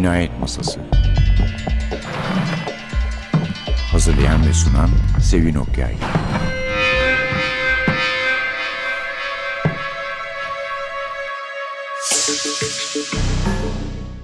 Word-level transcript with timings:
Cinayet 0.00 0.40
Masası 0.40 0.80
Hazırlayan 3.92 4.46
ve 4.46 4.52
sunan 4.52 4.90
Sevin 5.22 5.54
Okyay 5.54 5.94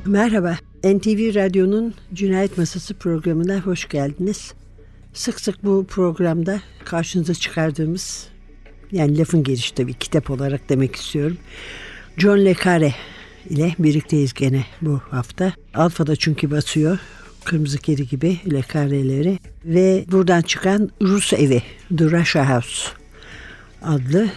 Merhaba, 0.06 0.56
NTV 0.84 1.34
Radyo'nun 1.34 1.94
Cinayet 2.14 2.58
Masası 2.58 2.94
programına 2.94 3.60
hoş 3.60 3.88
geldiniz. 3.88 4.54
Sık 5.12 5.40
sık 5.40 5.64
bu 5.64 5.86
programda 5.88 6.60
karşınıza 6.84 7.34
çıkardığımız, 7.34 8.28
yani 8.92 9.18
lafın 9.18 9.42
gelişi 9.42 9.74
tabii 9.74 9.94
kitap 9.94 10.30
olarak 10.30 10.68
demek 10.68 10.96
istiyorum. 10.96 11.38
John 12.16 12.44
Le 12.44 12.54
Carre 12.64 12.94
ile 13.50 13.74
birlikteyiz 13.78 14.34
gene 14.34 14.64
bu 14.82 15.00
hafta. 15.10 15.52
Alfa'da 15.74 16.16
çünkü 16.16 16.50
basıyor. 16.50 16.98
Kırmızı 17.44 17.78
Kedi 17.78 18.08
gibi 18.08 18.40
Le 18.52 18.62
Carre'leri. 18.74 19.38
Ve 19.64 20.04
buradan 20.12 20.42
çıkan 20.42 20.90
Rus 21.02 21.32
Evi, 21.32 21.62
The 21.98 22.04
Russia 22.04 22.54
House 22.54 22.88
adlı 23.82 24.28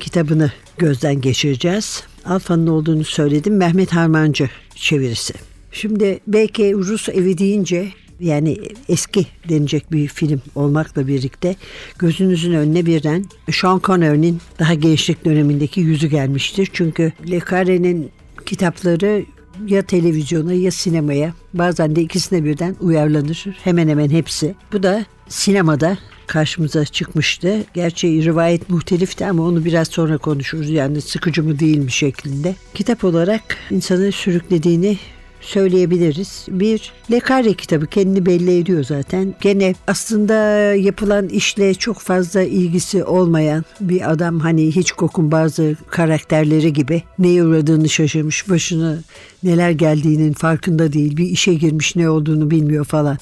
kitabını 0.00 0.52
gözden 0.78 1.20
geçireceğiz. 1.20 2.02
Alfa'nın 2.24 2.66
olduğunu 2.66 3.04
söyledim. 3.04 3.56
Mehmet 3.56 3.92
Harmancı 3.92 4.50
çevirisi. 4.74 5.34
Şimdi 5.72 6.20
belki 6.26 6.72
Rus 6.74 7.08
evi 7.08 7.38
deyince 7.38 7.88
yani 8.20 8.58
eski 8.88 9.26
denecek 9.48 9.92
bir 9.92 10.08
film 10.08 10.40
olmakla 10.54 11.06
birlikte 11.06 11.56
gözünüzün 11.98 12.52
önüne 12.52 12.86
birden 12.86 13.24
Sean 13.52 13.80
Connery'nin 13.84 14.40
daha 14.58 14.74
gençlik 14.74 15.24
dönemindeki 15.24 15.80
yüzü 15.80 16.06
gelmiştir. 16.06 16.68
Çünkü 16.72 17.12
Le 17.30 17.40
Carre'nin 17.50 18.10
kitapları 18.46 19.24
ya 19.66 19.82
televizyona 19.82 20.52
ya 20.52 20.70
sinemaya 20.70 21.32
bazen 21.54 21.96
de 21.96 22.02
ikisine 22.02 22.44
birden 22.44 22.76
uyarlanır. 22.80 23.44
Hemen 23.64 23.88
hemen 23.88 24.10
hepsi. 24.10 24.54
Bu 24.72 24.82
da 24.82 25.04
sinemada 25.28 25.98
karşımıza 26.26 26.84
çıkmıştı. 26.84 27.64
Gerçi 27.74 28.24
rivayet 28.24 28.70
muhtelifti 28.70 29.26
ama 29.26 29.42
onu 29.42 29.64
biraz 29.64 29.88
sonra 29.88 30.18
konuşuruz. 30.18 30.70
Yani 30.70 31.00
sıkıcı 31.00 31.42
mı 31.42 31.58
değil 31.58 31.78
mi 31.78 31.92
şeklinde. 31.92 32.54
Kitap 32.74 33.04
olarak 33.04 33.42
insanı 33.70 34.12
sürüklediğini 34.12 34.98
söyleyebiliriz. 35.44 36.46
Bir 36.48 36.92
Le 37.10 37.20
Carre 37.28 37.54
kitabı 37.54 37.86
kendini 37.86 38.26
belli 38.26 38.58
ediyor 38.58 38.84
zaten. 38.84 39.34
Gene 39.40 39.74
aslında 39.86 40.34
yapılan 40.74 41.28
işle 41.28 41.74
çok 41.74 41.98
fazla 41.98 42.42
ilgisi 42.42 43.04
olmayan 43.04 43.64
bir 43.80 44.10
adam 44.12 44.40
hani 44.40 44.76
hiç 44.76 44.92
kokun 44.92 45.32
bazı 45.32 45.76
karakterleri 45.90 46.72
gibi 46.72 47.02
neye 47.18 47.44
uğradığını 47.44 47.88
şaşırmış, 47.88 48.48
başını 48.50 49.02
neler 49.42 49.70
geldiğinin 49.70 50.32
farkında 50.32 50.92
değil, 50.92 51.16
bir 51.16 51.26
işe 51.26 51.54
girmiş 51.54 51.96
ne 51.96 52.10
olduğunu 52.10 52.50
bilmiyor 52.50 52.84
falan. 52.84 53.18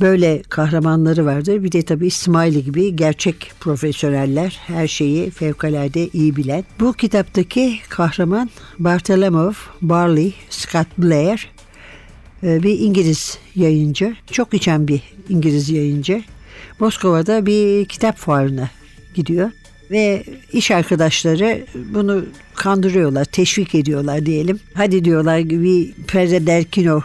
Böyle 0.00 0.42
kahramanları 0.48 1.26
vardır. 1.26 1.64
Bir 1.64 1.72
de 1.72 1.82
tabii 1.82 2.10
Smiley 2.10 2.62
gibi 2.62 2.96
gerçek 2.96 3.52
profesyoneller 3.60 4.60
her 4.66 4.88
şeyi 4.88 5.30
fevkalade 5.30 6.08
iyi 6.08 6.36
bilen. 6.36 6.64
Bu 6.80 6.92
kitaptaki 6.92 7.78
kahraman 7.88 8.50
Bartholomew 8.78 9.62
Barley 9.82 10.34
Scott 10.50 10.86
Blair 10.98 11.52
bir 12.42 12.78
İngiliz 12.78 13.38
yayıncı. 13.54 14.16
Çok 14.30 14.54
içen 14.54 14.88
bir 14.88 15.00
İngiliz 15.28 15.70
yayıncı. 15.70 16.22
Moskova'da 16.80 17.46
bir 17.46 17.84
kitap 17.84 18.16
fuarına 18.16 18.70
gidiyor 19.14 19.50
ve 19.90 20.24
iş 20.52 20.70
arkadaşları 20.70 21.66
bunu 21.94 22.24
kandırıyorlar, 22.54 23.24
teşvik 23.24 23.74
ediyorlar 23.74 24.26
diyelim. 24.26 24.60
Hadi 24.74 25.04
diyorlar 25.04 25.50
bir 25.50 25.92
Perederkino 25.92 27.00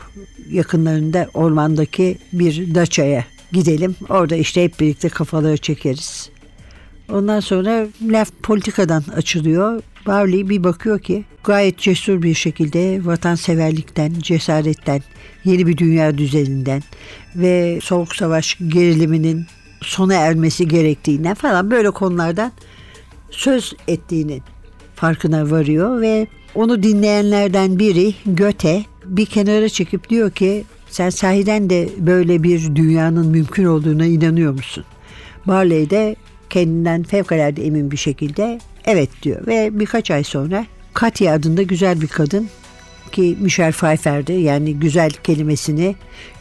yakınlarında 0.52 1.28
ormandaki 1.34 2.18
bir 2.34 2.76
daçaya 2.76 3.26
gidelim. 3.52 3.96
Orada 4.10 4.36
işte 4.36 4.64
hep 4.64 4.80
birlikte 4.80 5.10
kafaları 5.10 5.58
çekeriz. 5.58 6.30
Ondan 7.12 7.40
sonra 7.40 7.88
laf 8.02 8.32
politikadan 8.44 9.04
açılıyor. 9.16 9.82
Barley 10.08 10.50
bir 10.50 10.64
bakıyor 10.64 11.00
ki 11.00 11.26
gayet 11.44 11.78
cesur 11.78 12.22
bir 12.22 12.34
şekilde 12.34 13.06
vatanseverlikten, 13.06 14.14
cesaretten, 14.20 15.02
yeni 15.44 15.68
bir 15.68 15.78
dünya 15.78 16.18
düzeninden 16.18 16.84
ve 17.36 17.80
soğuk 17.84 18.16
savaş 18.16 18.58
geriliminin 18.68 19.46
sona 19.82 20.14
ermesi 20.14 20.68
gerektiğinden 20.68 21.34
falan 21.34 21.72
böyle 21.72 21.92
konulardan 21.92 22.52
söz 23.32 23.74
ettiğinin 23.88 24.44
farkına 24.96 25.52
varıyor 25.52 26.02
ve 26.02 26.28
onu 26.56 26.84
dinleyenlerden 26.84 27.80
biri 27.80 28.14
Göte 28.26 28.86
bir 29.06 29.26
kenara 29.26 29.70
çekip 29.70 30.10
diyor 30.10 30.32
ki 30.32 30.64
sen 30.90 31.10
sahiden 31.10 31.70
de 31.70 31.90
böyle 31.98 32.44
bir 32.44 32.76
dünyanın 32.76 33.28
mümkün 33.28 33.66
olduğuna 33.66 34.06
inanıyor 34.06 34.54
musun? 34.54 34.84
Barley 35.46 35.90
de 35.90 36.16
kendinden 36.50 37.04
fevkalade 37.04 37.66
emin 37.66 37.92
bir 37.92 37.98
şekilde 37.98 38.60
evet 38.86 39.10
diyor 39.24 39.48
ve 39.48 39.80
birkaç 39.80 40.12
ay 40.12 40.24
sonra 40.24 40.66
Katya 40.94 41.34
adında 41.34 41.62
güzel 41.62 42.02
bir 42.02 42.08
kadın 42.08 42.50
ki 43.12 43.38
Michelle 43.40 43.72
Pfeiffer'di 43.72 44.34
yani 44.34 44.80
güzel 44.80 45.12
kelimesini, 45.12 45.96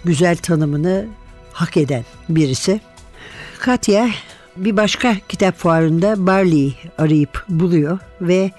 güzel 0.05 0.37
tanımını 0.37 1.06
hak 1.53 1.77
eden 1.77 2.05
birisi. 2.28 2.81
Katya 3.61 4.09
bir 4.56 4.77
başka 4.77 5.17
kitap 5.28 5.56
fuarında 5.59 6.27
Barley'i 6.27 6.75
arayıp 6.99 7.44
buluyor 7.49 7.99
ve 8.21 8.50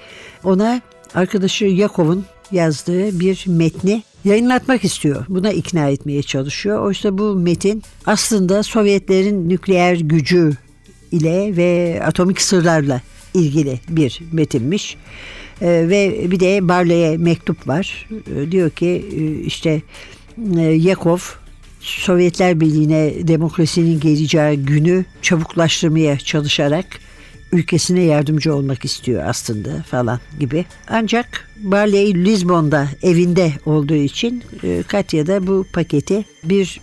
ona 0.44 0.81
arkadaşı 1.16 1.66
Yakov'un 1.66 2.25
yazdığı 2.52 3.19
bir 3.19 3.44
metni 3.47 4.03
yayınlatmak 4.25 4.84
istiyor. 4.84 5.25
Buna 5.29 5.52
ikna 5.52 5.90
etmeye 5.90 6.24
çalışıyor. 6.24 6.85
Oysa 6.85 7.18
bu 7.18 7.35
metin 7.35 7.84
aslında 8.06 8.64
Sovyetlerin 8.64 9.50
nükleer 9.50 9.96
gücü 9.96 10.53
ile 11.12 11.57
ve 11.57 12.01
atomik 12.06 12.41
sırlarla 12.41 13.01
ilgili 13.34 13.79
bir 13.90 14.22
metinmiş. 14.31 14.97
E, 15.62 15.68
ve 15.68 16.31
bir 16.31 16.40
de 16.40 16.68
Barley'e 16.68 17.18
mektup 17.18 17.68
var. 17.68 18.07
E, 18.35 18.51
diyor 18.51 18.69
ki 18.69 19.06
e, 19.17 19.40
işte 19.46 19.81
e, 20.57 20.62
Yakov 20.62 21.19
Sovyetler 21.79 22.59
Birliği'ne 22.59 23.28
demokrasinin 23.28 24.00
geleceği 24.00 24.57
günü 24.57 25.06
çabuklaştırmaya 25.22 26.19
çalışarak 26.19 26.85
ülkesine 27.51 28.01
yardımcı 28.01 28.56
olmak 28.56 28.85
istiyor 28.85 29.23
aslında 29.25 29.84
falan 29.84 30.19
gibi. 30.40 30.66
Ancak 30.88 31.50
Barley 31.57 32.25
Lisbon'da 32.25 32.88
evinde 33.01 33.51
olduğu 33.66 33.96
için 33.96 34.44
e, 34.63 34.84
Katya 34.88 35.28
da 35.28 35.47
bu 35.47 35.66
paketi 35.73 36.25
bir 36.44 36.81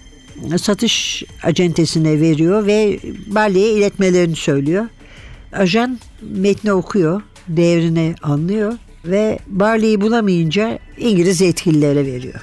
satış 0.58 1.24
acentesine 1.42 2.20
veriyor 2.20 2.66
ve 2.66 2.98
Barley'e 3.26 3.72
iletmelerini 3.72 4.36
söylüyor. 4.36 4.86
Ajan 5.52 5.98
metni 6.22 6.72
okuyor, 6.72 7.22
değerini 7.48 8.14
anlıyor 8.22 8.72
ve 9.04 9.38
Barley'i 9.46 10.00
bulamayınca 10.00 10.78
İngiliz 10.98 11.40
yetkililere 11.40 12.06
veriyor. 12.06 12.40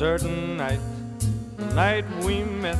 Certain 0.00 0.56
night, 0.56 0.80
the 1.58 1.74
night 1.74 2.06
we 2.24 2.42
met, 2.42 2.78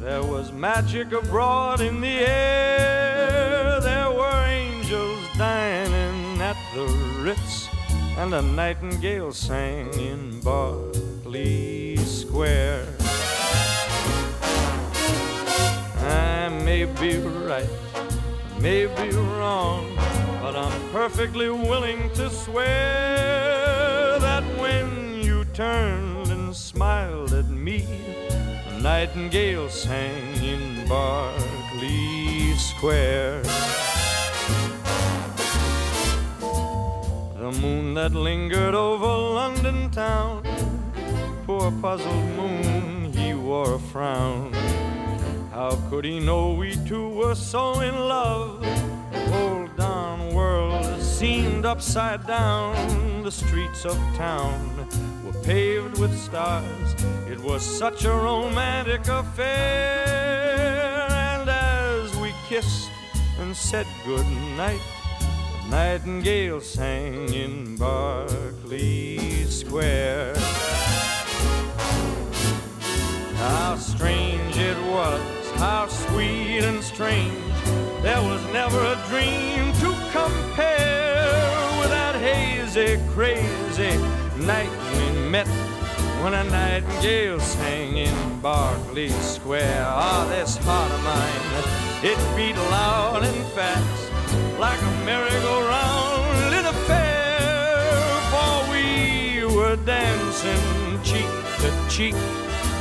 there 0.00 0.22
was 0.22 0.50
magic 0.50 1.12
abroad 1.12 1.82
in 1.82 2.00
the 2.00 2.20
air. 2.26 3.78
There 3.82 4.10
were 4.10 4.46
angels 4.46 5.20
dining 5.36 6.40
at 6.40 6.56
the 6.74 6.86
Ritz, 7.20 7.68
and 8.16 8.32
a 8.32 8.40
nightingale 8.40 9.34
sang 9.34 9.92
in 9.92 10.40
Berkeley 10.40 11.98
Square. 11.98 12.86
I 15.98 16.48
may 16.64 16.86
be 16.86 17.18
right, 17.18 17.68
may 18.58 18.86
be 18.86 19.10
wrong, 19.36 19.84
but 20.40 20.56
I'm 20.56 20.80
perfectly 20.92 21.50
willing 21.50 22.10
to 22.14 22.30
swear 22.30 24.18
that 24.18 24.44
when 24.58 25.08
turned 25.58 26.17
smiled 26.52 27.32
at 27.32 27.48
me. 27.48 27.86
The 28.68 28.80
nightingale 28.80 29.68
sang 29.68 30.34
in 30.42 30.86
Berkeley 30.88 32.54
Square. 32.54 33.42
The 37.38 37.52
moon 37.60 37.94
that 37.94 38.12
lingered 38.12 38.74
over 38.74 39.06
London 39.06 39.90
town, 39.90 40.42
poor 41.46 41.70
puzzled 41.80 42.28
moon, 42.36 43.12
he 43.12 43.34
wore 43.34 43.74
a 43.74 43.78
frown. 43.78 44.52
How 45.50 45.76
could 45.90 46.04
he 46.04 46.20
know 46.20 46.52
we 46.52 46.76
two 46.86 47.08
were 47.08 47.34
so 47.34 47.80
in 47.80 47.94
love? 47.94 48.60
The 49.12 49.20
whole 49.30 49.66
darn 49.76 50.34
world 50.34 51.02
seemed 51.02 51.64
upside 51.64 52.26
down. 52.26 53.22
The 53.22 53.32
streets 53.32 53.84
of 53.84 53.96
town 54.16 54.77
paved 55.48 55.98
with 55.98 56.14
stars. 56.14 56.94
It 57.26 57.40
was 57.40 57.62
such 57.62 58.04
a 58.04 58.12
romantic 58.12 59.08
affair. 59.08 60.04
And 61.08 61.48
as 61.48 62.14
we 62.18 62.34
kissed 62.50 62.90
and 63.40 63.56
said 63.56 63.86
good 64.04 64.26
night, 64.58 64.82
a 65.22 65.70
nightingale 65.70 66.60
sang 66.60 67.32
in 67.32 67.76
Berkeley 67.76 69.46
Square. 69.46 70.36
How 73.36 73.76
strange 73.76 74.58
it 74.58 74.76
was, 74.92 75.50
how 75.54 75.86
sweet 75.88 76.62
and 76.70 76.84
strange. 76.84 77.58
There 78.02 78.20
was 78.20 78.42
never 78.52 78.80
a 78.94 78.98
dream 79.08 79.72
to 79.82 79.90
compare 80.12 81.80
with 81.80 81.88
that 81.88 82.16
hazy, 82.16 83.00
crazy 83.14 84.17
night 84.46 84.70
we 84.92 85.28
met 85.28 85.48
when 86.22 86.34
a 86.34 86.44
nightingale 86.44 87.40
sang 87.40 87.96
in 87.96 88.40
Berkeley 88.40 89.10
Square. 89.10 89.84
Ah, 89.86 90.26
this 90.28 90.56
heart 90.58 90.90
of 90.92 91.02
mine, 91.04 92.10
it 92.10 92.18
beat 92.36 92.56
loud 92.70 93.22
and 93.24 93.46
fast 93.52 94.12
like 94.58 94.80
a 94.80 95.04
merry-go-round 95.04 96.54
in 96.54 96.66
a 96.66 96.72
fair, 96.86 97.80
for 98.30 98.70
we 98.72 99.44
were 99.54 99.76
dancing 99.84 101.02
cheek 101.02 101.30
to 101.60 101.70
cheek 101.88 102.14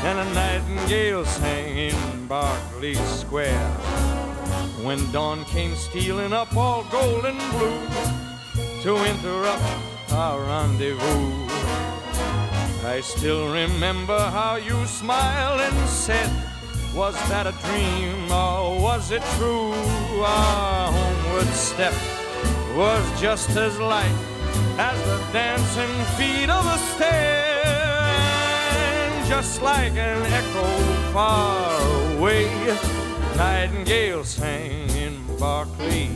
and 0.03 0.19
a 0.19 0.33
nightingale 0.33 1.25
sang 1.25 1.77
in 1.77 2.27
Berkeley 2.27 2.95
Square. 2.95 3.69
When 4.83 4.99
dawn 5.11 5.43
came 5.45 5.75
stealing 5.75 6.33
up 6.33 6.55
all 6.55 6.83
gold 6.91 7.25
and 7.25 7.39
blue 7.51 7.81
to 8.83 8.95
interrupt 9.05 9.63
our 10.11 10.39
rendezvous, 10.41 11.46
I 12.87 13.01
still 13.01 13.51
remember 13.51 14.17
how 14.17 14.55
you 14.55 14.85
smiled 14.85 15.59
and 15.59 15.89
said, 15.89 16.31
Was 16.95 17.15
that 17.27 17.45
a 17.45 17.51
dream 17.67 18.31
or 18.31 18.81
was 18.81 19.11
it 19.11 19.21
true? 19.35 19.73
Our 20.23 20.91
homeward 20.93 21.53
step 21.53 21.93
was 22.77 23.03
just 23.19 23.49
as 23.57 23.77
light 23.77 24.17
as 24.79 24.97
the 25.03 25.19
dancing 25.33 25.95
feet 26.15 26.49
of 26.49 26.65
a 26.65 26.77
stair 26.95 27.67
just 29.27 29.61
like 29.61 29.91
an 29.91 30.21
echo 30.31 30.67
far 31.11 31.81
away. 32.15 32.47
Nightingale 33.35 34.23
sang 34.23 34.89
in 34.91 35.21
Berkeley. 35.37 36.09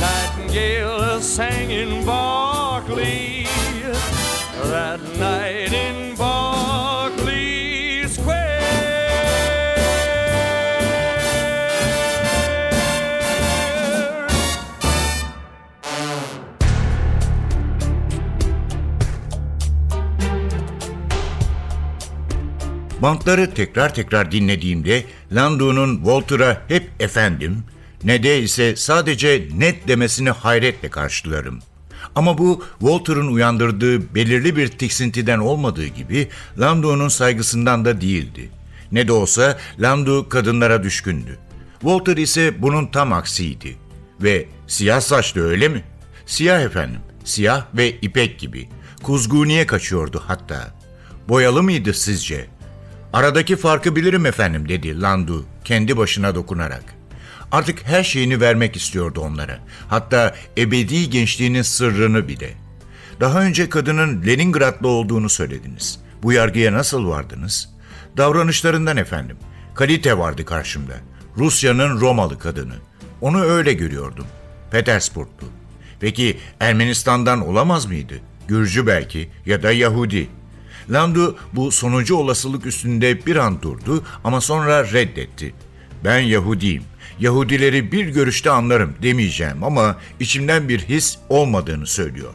Nightingale 0.00 1.20
sang 1.20 1.70
in 1.70 2.04
Berkeley. 2.04 3.37
That 4.62 5.00
night 5.18 5.72
in 5.72 6.16
Berkeley 6.18 8.08
Square. 8.08 8.58
Bantları 23.02 23.54
tekrar 23.54 23.94
tekrar 23.94 24.32
dinlediğimde 24.32 25.04
Lando'nun 25.32 25.96
Walter'a 25.96 26.62
hep 26.68 26.90
efendim, 27.00 27.64
ne 28.04 28.22
de 28.22 28.40
ise 28.40 28.76
sadece 28.76 29.48
net 29.54 29.88
demesini 29.88 30.30
hayretle 30.30 30.88
karşılarım. 30.88 31.60
Ama 32.18 32.38
bu 32.38 32.64
Walter'ın 32.78 33.34
uyandırdığı 33.34 34.14
belirli 34.14 34.56
bir 34.56 34.68
tiksintiden 34.68 35.38
olmadığı 35.38 35.86
gibi 35.86 36.28
Lando'nun 36.58 37.08
saygısından 37.08 37.84
da 37.84 38.00
değildi. 38.00 38.50
Ne 38.92 39.08
de 39.08 39.12
olsa 39.12 39.58
Lando 39.80 40.28
kadınlara 40.28 40.82
düşkündü. 40.82 41.38
Walter 41.80 42.16
ise 42.16 42.62
bunun 42.62 42.86
tam 42.86 43.12
aksiydi. 43.12 43.76
Ve 44.22 44.46
siyah 44.66 45.00
saçlı 45.00 45.50
öyle 45.50 45.68
mi? 45.68 45.84
Siyah 46.26 46.60
efendim, 46.60 47.00
siyah 47.24 47.64
ve 47.74 47.90
ipek 47.90 48.38
gibi. 48.38 48.68
Kuzguniye 49.02 49.66
kaçıyordu 49.66 50.22
hatta. 50.26 50.74
Boyalı 51.28 51.62
mıydı 51.62 51.94
sizce?'' 51.94 52.48
Aradaki 53.12 53.56
farkı 53.56 53.96
bilirim 53.96 54.26
efendim 54.26 54.68
dedi 54.68 55.00
Landu 55.00 55.44
kendi 55.64 55.96
başına 55.96 56.34
dokunarak. 56.34 56.97
Artık 57.52 57.86
her 57.86 58.04
şeyini 58.04 58.40
vermek 58.40 58.76
istiyordu 58.76 59.20
onlara. 59.20 59.58
Hatta 59.88 60.34
ebedi 60.58 61.10
gençliğinin 61.10 61.62
sırrını 61.62 62.28
bile. 62.28 62.54
Daha 63.20 63.42
önce 63.42 63.68
kadının 63.68 64.26
Leningradlı 64.26 64.88
olduğunu 64.88 65.28
söylediniz. 65.28 66.00
Bu 66.22 66.32
yargıya 66.32 66.72
nasıl 66.72 67.08
vardınız? 67.08 67.68
Davranışlarından 68.16 68.96
efendim. 68.96 69.36
Kalite 69.74 70.18
vardı 70.18 70.44
karşımda. 70.44 70.94
Rusya'nın 71.36 72.00
Romalı 72.00 72.38
kadını. 72.38 72.74
Onu 73.20 73.42
öyle 73.42 73.72
görüyordum. 73.72 74.26
Petersburglu. 74.70 75.48
Peki 76.00 76.38
Ermenistan'dan 76.60 77.48
olamaz 77.48 77.86
mıydı? 77.86 78.14
Gürcü 78.48 78.86
belki 78.86 79.30
ya 79.46 79.62
da 79.62 79.72
Yahudi. 79.72 80.28
Landu 80.90 81.38
bu 81.52 81.70
sonuncu 81.70 82.16
olasılık 82.16 82.66
üstünde 82.66 83.26
bir 83.26 83.36
an 83.36 83.62
durdu 83.62 84.04
ama 84.24 84.40
sonra 84.40 84.92
reddetti. 84.92 85.54
Ben 86.04 86.18
Yahudiyim. 86.18 86.82
Yahudileri 87.20 87.92
bir 87.92 88.06
görüşte 88.08 88.50
anlarım 88.50 88.94
demeyeceğim 89.02 89.64
ama 89.64 89.96
içimden 90.20 90.68
bir 90.68 90.78
his 90.78 91.18
olmadığını 91.28 91.86
söylüyor. 91.86 92.34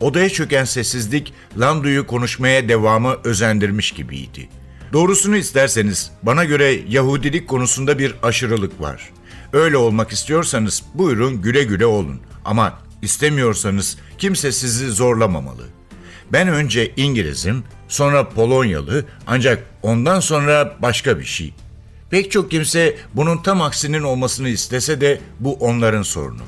Odaya 0.00 0.28
çöken 0.28 0.64
sessizlik 0.64 1.32
Landu'yu 1.58 2.06
konuşmaya 2.06 2.68
devamı 2.68 3.16
özendirmiş 3.24 3.92
gibiydi. 3.92 4.48
Doğrusunu 4.92 5.36
isterseniz 5.36 6.10
bana 6.22 6.44
göre 6.44 6.80
Yahudilik 6.88 7.48
konusunda 7.48 7.98
bir 7.98 8.14
aşırılık 8.22 8.80
var. 8.80 9.10
Öyle 9.52 9.76
olmak 9.76 10.12
istiyorsanız 10.12 10.82
buyurun 10.94 11.42
güle 11.42 11.64
güle 11.64 11.86
olun 11.86 12.20
ama 12.44 12.78
istemiyorsanız 13.02 13.98
kimse 14.18 14.52
sizi 14.52 14.90
zorlamamalı. 14.90 15.64
Ben 16.32 16.48
önce 16.48 16.92
İngilizim, 16.96 17.64
sonra 17.88 18.28
Polonyalı 18.28 19.04
ancak 19.26 19.64
ondan 19.82 20.20
sonra 20.20 20.76
başka 20.82 21.18
bir 21.18 21.24
şey. 21.24 21.54
Pek 22.10 22.30
çok 22.30 22.50
kimse 22.50 22.96
bunun 23.14 23.42
tam 23.42 23.62
aksinin 23.62 24.02
olmasını 24.02 24.48
istese 24.48 25.00
de 25.00 25.20
bu 25.40 25.54
onların 25.54 26.02
sorunu. 26.02 26.42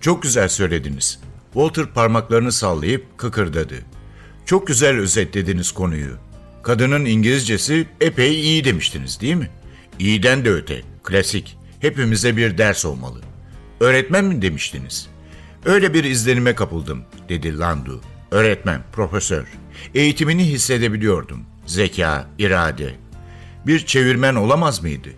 Çok 0.00 0.22
güzel 0.22 0.48
söylediniz. 0.48 1.20
Walter 1.52 1.86
parmaklarını 1.86 2.52
sallayıp 2.52 3.18
kıkırdadı. 3.18 3.74
Çok 4.46 4.66
güzel 4.66 4.96
özetlediniz 4.98 5.72
konuyu. 5.72 6.16
Kadının 6.62 7.04
İngilizcesi 7.04 7.86
epey 8.00 8.40
iyi 8.40 8.64
demiştiniz 8.64 9.20
değil 9.20 9.34
mi? 9.34 9.50
İyiden 9.98 10.44
de 10.44 10.50
öte, 10.50 10.82
klasik. 11.02 11.56
Hepimize 11.80 12.36
bir 12.36 12.58
ders 12.58 12.84
olmalı. 12.84 13.20
Öğretmen 13.80 14.24
mi 14.24 14.42
demiştiniz? 14.42 15.08
Öyle 15.64 15.94
bir 15.94 16.04
izlenime 16.04 16.54
kapıldım, 16.54 17.04
dedi 17.28 17.58
Landu. 17.58 18.00
Öğretmen, 18.30 18.82
profesör. 18.92 19.46
Eğitimini 19.94 20.44
hissedebiliyordum. 20.44 21.40
Zeka, 21.66 22.28
irade. 22.38 23.01
Bir 23.66 23.86
çevirmen 23.86 24.34
olamaz 24.34 24.82
mıydı? 24.82 25.08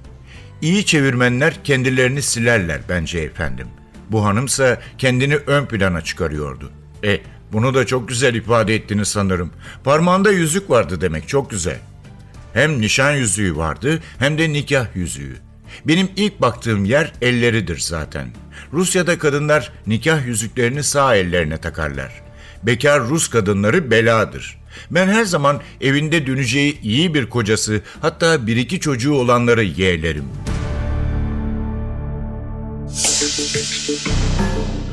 İyi 0.62 0.86
çevirmenler 0.86 1.64
kendilerini 1.64 2.22
silerler 2.22 2.80
bence 2.88 3.18
efendim. 3.18 3.66
Bu 4.10 4.24
hanımsa 4.24 4.80
kendini 4.98 5.36
ön 5.36 5.66
plana 5.66 6.00
çıkarıyordu. 6.00 6.70
E, 7.04 7.20
bunu 7.52 7.74
da 7.74 7.86
çok 7.86 8.08
güzel 8.08 8.34
ifade 8.34 8.74
ettiniz 8.74 9.08
sanırım. 9.08 9.50
Parmağında 9.84 10.30
yüzük 10.32 10.70
vardı 10.70 11.00
demek, 11.00 11.28
çok 11.28 11.50
güzel. 11.50 11.78
Hem 12.52 12.80
nişan 12.80 13.12
yüzüğü 13.12 13.56
vardı 13.56 14.00
hem 14.18 14.38
de 14.38 14.52
nikah 14.52 14.96
yüzüğü. 14.96 15.36
Benim 15.84 16.08
ilk 16.16 16.40
baktığım 16.40 16.84
yer 16.84 17.12
elleridir 17.22 17.78
zaten. 17.78 18.28
Rusya'da 18.72 19.18
kadınlar 19.18 19.72
nikah 19.86 20.26
yüzüklerini 20.26 20.82
sağ 20.82 21.16
ellerine 21.16 21.58
takarlar. 21.58 22.22
Bekar 22.62 23.00
Rus 23.00 23.28
kadınları 23.28 23.90
beladır. 23.90 24.63
Ben 24.90 25.08
her 25.08 25.24
zaman 25.24 25.60
evinde 25.80 26.26
döneceği 26.26 26.80
iyi 26.80 27.14
bir 27.14 27.26
kocası, 27.30 27.80
hatta 28.00 28.46
bir 28.46 28.56
iki 28.56 28.80
çocuğu 28.80 29.14
olanları 29.14 29.64
yeğlerim. 29.64 30.24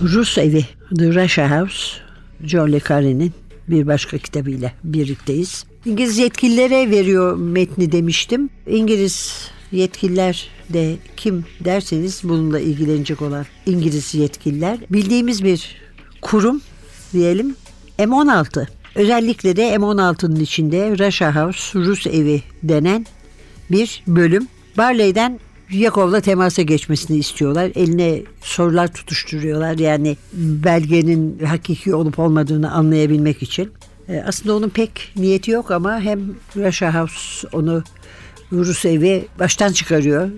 Rus 0.01 0.37
Evi, 0.37 0.65
The 0.97 1.23
Russia 1.23 1.59
House, 1.59 1.97
John 2.43 2.71
Le 2.71 2.79
Carre'nin 2.89 3.33
bir 3.67 3.87
başka 3.87 4.17
kitabıyla 4.17 4.71
birlikteyiz. 4.83 5.65
İngiliz 5.85 6.17
yetkililere 6.17 6.91
veriyor 6.91 7.37
metni 7.37 7.91
demiştim. 7.91 8.49
İngiliz 8.67 9.47
yetkililer 9.71 10.47
de 10.69 10.95
kim 11.17 11.45
derseniz 11.59 12.21
bununla 12.23 12.59
ilgilenecek 12.59 13.21
olan 13.21 13.45
İngiliz 13.65 14.15
yetkililer 14.15 14.77
bildiğimiz 14.89 15.43
bir 15.43 15.75
kurum 16.21 16.61
diyelim 17.13 17.55
M16. 17.99 18.67
Özellikle 18.95 19.55
de 19.55 19.75
M16'nın 19.75 20.39
içinde 20.39 20.97
Russia 20.99 21.35
House, 21.35 21.79
Rus 21.79 22.07
Evi 22.07 22.41
denen 22.63 23.05
bir 23.71 24.03
bölüm. 24.07 24.47
Barley'den 24.77 25.39
Yakov'la 25.71 26.21
temasa 26.21 26.61
geçmesini 26.61 27.17
istiyorlar. 27.17 27.71
Eline 27.75 28.21
sorular 28.41 28.93
tutuşturuyorlar. 28.93 29.77
Yani 29.77 30.17
belgenin 30.33 31.39
hakiki 31.45 31.95
olup 31.95 32.19
olmadığını 32.19 32.71
anlayabilmek 32.71 33.43
için. 33.43 33.71
E, 34.09 34.23
aslında 34.27 34.55
onun 34.55 34.69
pek 34.69 35.13
niyeti 35.15 35.51
yok 35.51 35.71
ama 35.71 35.99
hem 35.99 36.19
Russia 36.55 36.95
House 36.95 37.47
onu 37.53 37.83
Rus 38.51 38.85
evi 38.85 39.25
baştan 39.39 39.71
çıkarıyor 39.71 40.29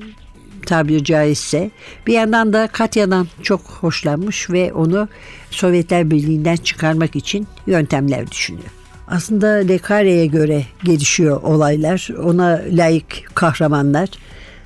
tabiri 0.66 1.04
caizse. 1.04 1.72
Bir 2.08 2.14
yandan 2.14 2.54
da 2.54 2.68
Katya'dan 2.68 3.28
çok 3.42 3.62
hoşlanmış 3.62 4.50
ve 4.50 4.74
onu 4.74 5.08
Sovyetler 5.54 6.12
Birliği'nden 6.12 6.56
çıkarmak 6.56 7.16
için 7.16 7.48
yöntemler 7.68 8.32
düşünüyor. 8.32 8.68
Aslında 9.08 9.48
Lekare'ye 9.48 10.26
göre 10.26 10.66
gelişiyor 10.84 11.42
olaylar. 11.42 12.10
Ona 12.24 12.62
layık 12.72 13.36
kahramanlar. 13.36 14.10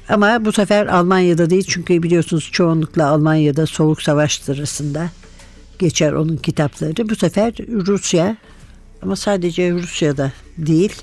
Ama 0.09 0.45
bu 0.45 0.51
sefer 0.51 0.87
Almanya'da 0.87 1.49
değil 1.49 1.65
çünkü 1.67 2.03
biliyorsunuz 2.03 2.49
çoğunlukla 2.51 3.07
Almanya'da 3.07 3.65
Soğuk 3.65 4.01
Savaş 4.01 4.39
sırasında 4.39 5.09
geçer 5.79 6.11
onun 6.11 6.37
kitapları. 6.37 7.09
Bu 7.09 7.15
sefer 7.15 7.53
Rusya 7.69 8.37
ama 9.01 9.15
sadece 9.15 9.71
Rusya'da 9.71 10.31
değil 10.57 10.93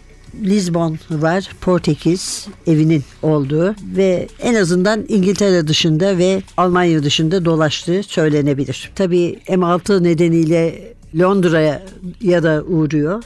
Lisbon 0.42 0.98
var, 1.10 1.50
Portekiz 1.60 2.48
evinin 2.66 3.02
olduğu 3.22 3.74
ve 3.96 4.28
en 4.40 4.54
azından 4.54 5.04
İngiltere 5.08 5.68
dışında 5.68 6.18
ve 6.18 6.42
Almanya 6.56 7.02
dışında 7.02 7.44
dolaştığı 7.44 8.02
söylenebilir. 8.02 8.92
Tabii 8.94 9.38
M6 9.48 10.02
nedeniyle 10.02 10.94
Londra'ya 11.18 11.82
ya 12.20 12.42
da 12.42 12.62
uğruyor. 12.68 13.22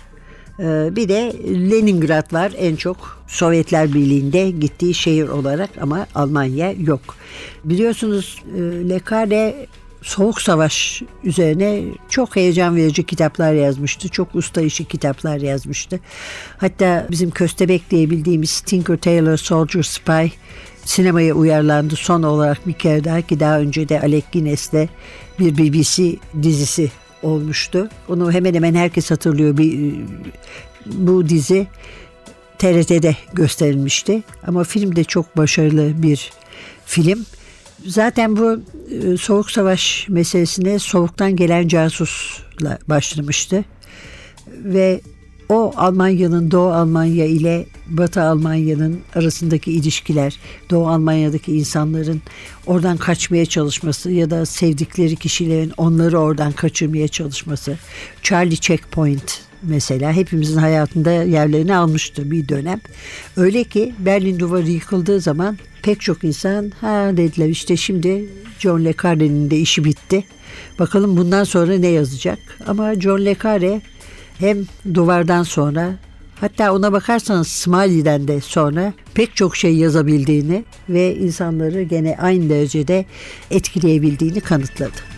Ee, 0.61 0.97
bir 0.97 1.09
de 1.09 1.33
Leningrad 1.71 2.33
var 2.33 2.53
en 2.59 2.77
çok 2.77 3.23
Sovyetler 3.29 3.95
Birliği'nde 3.95 4.51
gittiği 4.51 4.95
şehir 4.95 5.29
olarak 5.29 5.71
ama 5.81 6.07
Almanya 6.15 6.73
yok. 6.73 7.01
Biliyorsunuz 7.65 8.43
e, 8.57 8.61
Le 8.61 9.01
Carre 9.11 9.67
Soğuk 10.03 10.41
Savaş 10.41 11.03
üzerine 11.25 11.83
çok 12.09 12.37
heyecan 12.37 12.77
verici 12.77 13.07
kitaplar 13.07 13.53
yazmıştı. 13.53 14.09
Çok 14.09 14.35
usta 14.35 14.61
işi 14.61 14.85
kitaplar 14.85 15.39
yazmıştı. 15.39 16.01
Hatta 16.59 17.07
bizim 17.11 17.31
Köstebek 17.31 17.91
diye 17.91 18.11
bildiğimiz 18.11 18.61
Tinker 18.61 18.97
Tailor 18.97 19.37
Soldier 19.37 19.83
Spy 19.83 20.27
sinemaya 20.85 21.35
uyarlandı 21.35 21.97
son 21.97 22.23
olarak 22.23 22.67
bir 22.67 22.73
kere 22.73 23.05
daha 23.05 23.23
ki 23.23 23.41
daha 23.41 23.61
önce 23.61 23.89
de 23.89 24.01
Alec 24.01 24.25
Guinness'le 24.33 24.89
bir 25.39 25.59
BBC 25.59 26.17
dizisi 26.43 26.91
olmuştu. 27.23 27.89
Onu 28.09 28.33
hemen 28.33 28.55
hemen 28.55 28.75
herkes 28.75 29.11
hatırlıyor. 29.11 29.57
Bir, 29.57 29.95
bu 30.87 31.29
dizi 31.29 31.67
TRT'de 32.59 33.17
gösterilmişti. 33.33 34.23
Ama 34.47 34.65
film 34.65 34.97
de 34.97 35.05
çok 35.05 35.37
başarılı 35.37 36.03
bir 36.03 36.33
film. 36.87 37.27
Zaten 37.87 38.37
bu 38.37 38.61
e, 38.91 39.17
Soğuk 39.17 39.51
Savaş 39.51 40.07
meselesine 40.09 40.79
soğuktan 40.79 41.37
gelen 41.37 41.69
casusla 41.69 42.79
başlamıştı. 42.89 43.65
Ve 44.49 45.01
o 45.49 45.73
Almanya'nın 45.77 46.51
Doğu 46.51 46.73
Almanya 46.73 47.27
ile 47.27 47.67
Batı 47.87 48.23
Almanya'nın 48.23 49.01
arasındaki 49.15 49.73
ilişkiler, 49.73 50.39
Doğu 50.71 50.89
Almanya'daki 50.89 51.53
insanların 51.53 52.23
oradan 52.67 52.97
kaçmaya 52.97 53.47
çalışması 53.47 54.11
ya 54.11 54.31
da 54.31 54.47
sevdikleri 54.47 55.17
kişilerin 55.17 55.73
onları 55.77 56.19
oradan 56.19 56.53
kaçırmaya 56.53 57.09
çalışması. 57.09 57.79
Charlie 58.23 58.57
Checkpoint 58.57 59.48
mesela 59.63 60.13
hepimizin 60.13 60.57
hayatında 60.57 61.13
yerlerini 61.13 61.77
almıştı 61.77 62.31
bir 62.31 62.49
dönem. 62.49 62.81
Öyle 63.37 63.65
ki 63.65 63.95
Berlin 63.99 64.39
duvarı 64.39 64.69
yıkıldığı 64.71 65.21
zaman 65.21 65.59
pek 65.83 66.01
çok 66.01 66.25
insan 66.25 66.73
ha 66.81 67.11
dediler 67.17 67.49
işte 67.49 67.77
şimdi 67.77 68.25
John 68.59 68.85
Le 68.85 68.95
Carre'nin 69.03 69.51
de 69.51 69.57
işi 69.59 69.85
bitti. 69.85 70.25
Bakalım 70.79 71.17
bundan 71.17 71.45
sonra 71.45 71.79
ne 71.79 71.89
yazacak? 71.89 72.39
Ama 72.67 72.95
John 72.95 73.25
Le 73.25 73.37
Carre 73.43 73.81
hem 74.39 74.59
duvardan 74.95 75.43
sonra 75.43 75.95
hatta 76.41 76.75
ona 76.75 76.93
bakarsanız 76.93 77.49
Smiley'den 77.49 78.29
de 78.29 78.41
sonra 78.41 78.93
pek 79.15 79.37
çok 79.37 79.57
şey 79.57 79.77
yazabildiğini 79.77 80.65
ve 80.89 81.17
insanları 81.17 81.83
gene 81.83 82.17
aynı 82.21 82.49
derecede 82.51 83.05
etkileyebildiğini 83.51 84.41
kanıtladı. 84.41 85.18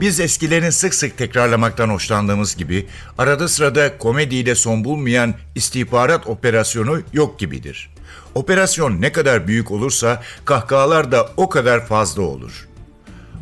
Biz 0.00 0.20
eskilerin 0.20 0.70
sık 0.70 0.94
sık 0.94 1.18
tekrarlamaktan 1.18 1.88
hoşlandığımız 1.88 2.56
gibi 2.56 2.86
arada 3.18 3.48
sırada 3.48 3.98
komediyle 3.98 4.54
son 4.54 4.84
bulmayan 4.84 5.34
istihbarat 5.54 6.26
operasyonu 6.26 7.02
yok 7.12 7.38
gibidir. 7.38 7.90
Operasyon 8.34 9.00
ne 9.00 9.12
kadar 9.12 9.46
büyük 9.46 9.70
olursa 9.70 10.22
kahkahalar 10.44 11.12
da 11.12 11.30
o 11.36 11.48
kadar 11.48 11.86
fazla 11.86 12.22
olur. 12.22 12.68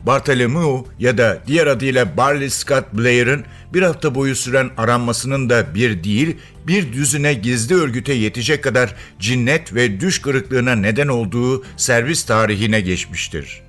Bartholomew 0.06 0.90
ya 0.98 1.18
da 1.18 1.38
diğer 1.46 1.66
adıyla 1.66 2.16
Barley 2.16 2.50
Scott 2.50 2.92
Blair'ın 2.92 3.44
bir 3.74 3.82
hafta 3.82 4.14
boyu 4.14 4.36
süren 4.36 4.70
aranmasının 4.76 5.50
da 5.50 5.74
bir 5.74 6.04
değil 6.04 6.36
bir 6.66 6.92
düzine 6.92 7.34
gizli 7.34 7.74
örgüte 7.74 8.12
yetecek 8.12 8.64
kadar 8.64 8.94
cinnet 9.20 9.74
ve 9.74 10.00
düş 10.00 10.22
kırıklığına 10.22 10.74
neden 10.74 11.08
olduğu 11.08 11.64
servis 11.76 12.24
tarihine 12.24 12.80
geçmiştir.'' 12.80 13.65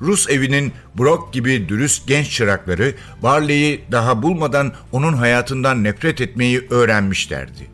Rus 0.00 0.30
evinin 0.30 0.72
Brock 0.98 1.32
gibi 1.32 1.68
dürüst 1.68 2.06
genç 2.06 2.30
çırakları 2.30 2.94
Barley'i 3.22 3.84
daha 3.92 4.22
bulmadan 4.22 4.72
onun 4.92 5.12
hayatından 5.12 5.84
nefret 5.84 6.20
etmeyi 6.20 6.66
öğrenmişlerdi. 6.70 7.70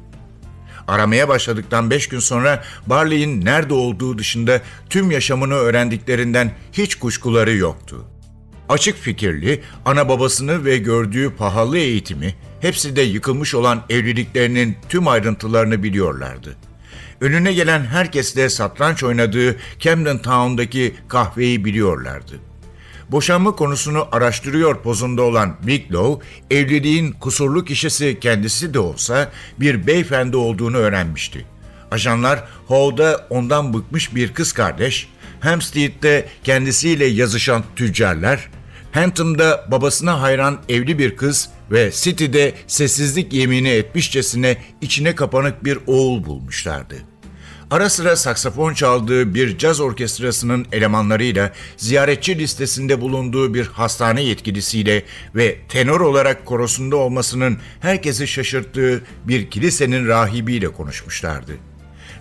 Aramaya 0.89 1.29
başladıktan 1.29 1.91
beş 1.91 2.09
gün 2.09 2.19
sonra 2.19 2.65
Barley'in 2.87 3.45
nerede 3.45 3.75
olduğu 3.75 4.19
dışında 4.19 4.61
tüm 4.91 5.11
yaşamını 5.11 5.55
öğrendiklerinden 5.55 6.53
hiç 6.73 6.95
kuşkuları 6.95 7.55
yoktu. 7.55 8.05
Açık 8.69 8.97
fikirli, 8.97 9.63
ana 9.85 10.09
babasını 10.09 10.65
ve 10.65 10.79
gördüğü 10.79 11.37
pahalı 11.37 11.79
eğitimi, 11.79 12.35
hepsi 12.61 12.97
de 12.97 13.03
yıkılmış 13.03 13.55
olan 13.55 13.83
evliliklerinin 13.91 14.77
tüm 14.89 15.09
ayrıntılarını 15.09 15.83
biliyorlardı.'' 15.83 16.74
Önüne 17.21 17.53
gelen 17.53 17.85
herkesle 17.85 18.49
satranç 18.49 19.03
oynadığı 19.03 19.57
Camden 19.79 20.19
Town'daki 20.19 20.95
kahveyi 21.09 21.65
biliyorlardı. 21.65 22.41
Boşanma 23.09 23.57
konusunu 23.57 24.09
araştırıyor 24.13 24.83
pozunda 24.83 25.23
olan 25.23 25.57
Bigelow, 25.67 26.27
evliliğin 26.51 27.13
kusurlu 27.13 27.65
kişisi 27.65 28.21
kendisi 28.21 28.75
de 28.75 28.79
olsa 28.79 29.31
bir 29.61 29.87
beyefendi 29.87 30.37
olduğunu 30.37 30.77
öğrenmişti. 30.77 31.47
Ajanlar 31.91 32.45
Hall'da 32.69 33.27
ondan 33.31 33.75
bıkmış 33.75 34.15
bir 34.15 34.35
kız 34.35 34.53
kardeş, 34.53 35.09
Hampstead'de 35.41 36.29
kendisiyle 36.45 37.05
yazışan 37.05 37.65
tüccarlar, 37.77 38.51
Hampton'da 38.93 39.67
babasına 39.71 40.21
hayran 40.23 40.59
evli 40.69 40.99
bir 40.99 41.17
kız 41.17 41.51
ve 41.71 41.91
City'de 41.95 42.55
sessizlik 42.67 43.33
yemini 43.33 43.71
etmişçesine 43.71 44.57
içine 44.81 45.15
kapanık 45.15 45.65
bir 45.65 45.79
oğul 45.87 46.25
bulmuşlardı.'' 46.25 47.15
ara 47.75 47.91
sıra 47.91 48.17
saksafon 48.17 48.75
çaldığı 48.75 49.35
bir 49.35 49.59
caz 49.59 49.81
orkestrasının 49.81 50.67
elemanlarıyla 50.73 51.53
ziyaretçi 51.77 52.39
listesinde 52.39 53.01
bulunduğu 53.01 53.55
bir 53.55 53.67
hastane 53.67 54.23
yetkilisiyle 54.23 55.03
ve 55.35 55.59
tenor 55.69 56.01
olarak 56.01 56.47
korosunda 56.47 56.97
olmasının 56.97 57.59
herkesi 57.81 58.29
şaşırttığı 58.29 59.03
bir 59.25 59.51
kilisenin 59.51 60.09
rahibiyle 60.09 60.69
konuşmuşlardı. 60.69 61.53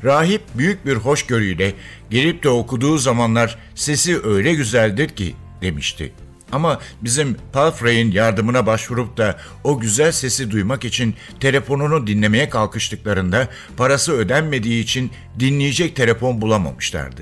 Rahip 0.03 0.41
büyük 0.57 0.85
bir 0.85 0.95
hoşgörüyle 0.95 1.73
gelip 2.09 2.43
de 2.43 2.49
okuduğu 2.49 2.97
zamanlar 2.97 3.57
sesi 3.75 4.19
öyle 4.23 4.53
güzeldir 4.53 5.09
ki 5.09 5.35
demişti. 5.61 6.13
Ama 6.53 6.79
bizim 7.01 7.37
Palfrey'in 7.53 8.11
yardımına 8.11 8.65
başvurup 8.65 9.17
da 9.17 9.39
o 9.63 9.79
güzel 9.79 10.11
sesi 10.11 10.51
duymak 10.51 10.85
için 10.85 11.15
telefonunu 11.39 12.07
dinlemeye 12.07 12.49
kalkıştıklarında 12.49 13.47
parası 13.77 14.13
ödenmediği 14.13 14.83
için 14.83 15.11
dinleyecek 15.39 15.95
telefon 15.95 16.41
bulamamışlardı. 16.41 17.21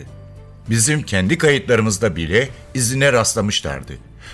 Bizim 0.69 1.03
kendi 1.03 1.37
kayıtlarımızda 1.37 2.15
bile 2.15 2.49
izine 2.73 3.13
rastlamışlardı. 3.13 3.93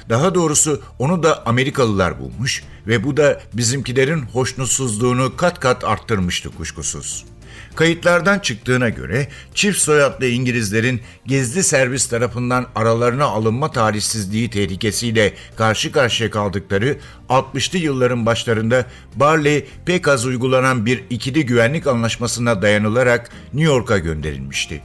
Daha 0.10 0.36
doğrusu 0.36 0.82
onu 1.00 1.24
da 1.24 1.46
Amerikalılar 1.46 2.20
bulmuş 2.20 2.63
ve 2.88 3.04
bu 3.04 3.18
da 3.18 3.42
bizimkilerin 3.54 4.22
hoşnutsuzluğunu 4.22 5.38
kat 5.38 5.60
kat 5.60 5.84
arttırmıştı 5.84 6.50
kuşkusuz.'' 6.50 7.37
Kayıtlardan 7.77 8.39
çıktığına 8.39 8.89
göre 8.89 9.27
çift 9.53 9.77
soyadlı 9.77 10.25
İngilizlerin 10.25 11.01
gizli 11.25 11.63
servis 11.63 12.07
tarafından 12.07 12.67
aralarına 12.75 13.25
alınma 13.25 13.72
talihsizliği 13.72 14.50
tehlikesiyle 14.50 15.34
karşı 15.55 15.91
karşıya 15.91 16.31
kaldıkları 16.31 16.98
60'lı 17.29 17.77
yılların 17.77 18.25
başlarında 18.25 18.86
Barley 19.15 19.65
pek 19.86 20.07
az 20.07 20.25
uygulanan 20.25 20.86
bir 20.86 21.03
ikili 21.10 21.46
güvenlik 21.46 21.88
anlaşmasına 21.88 22.62
dayanılarak 22.62 23.29
New 23.53 23.74
York'a 23.74 23.98
gönderilmişti. 23.98 24.81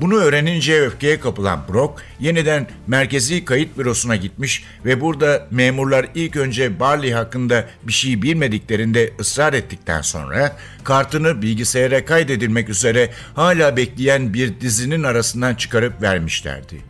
Bunu 0.00 0.14
öğrenince 0.14 0.80
öfkeye 0.80 1.20
kapılan 1.20 1.60
Brock 1.68 2.02
yeniden 2.20 2.66
merkezi 2.86 3.44
kayıt 3.44 3.78
bürosuna 3.78 4.16
gitmiş 4.16 4.64
ve 4.84 5.00
burada 5.00 5.46
memurlar 5.50 6.06
ilk 6.14 6.36
önce 6.36 6.80
Barley 6.80 7.12
hakkında 7.12 7.68
bir 7.82 7.92
şey 7.92 8.22
bilmediklerinde 8.22 9.12
ısrar 9.20 9.52
ettikten 9.52 10.02
sonra 10.02 10.56
kartını 10.84 11.42
bilgisayara 11.42 12.04
kaydedilmek 12.04 12.68
üzere 12.68 13.10
hala 13.34 13.76
bekleyen 13.76 14.34
bir 14.34 14.60
dizinin 14.60 15.02
arasından 15.02 15.54
çıkarıp 15.54 16.02
vermişlerdi. 16.02 16.82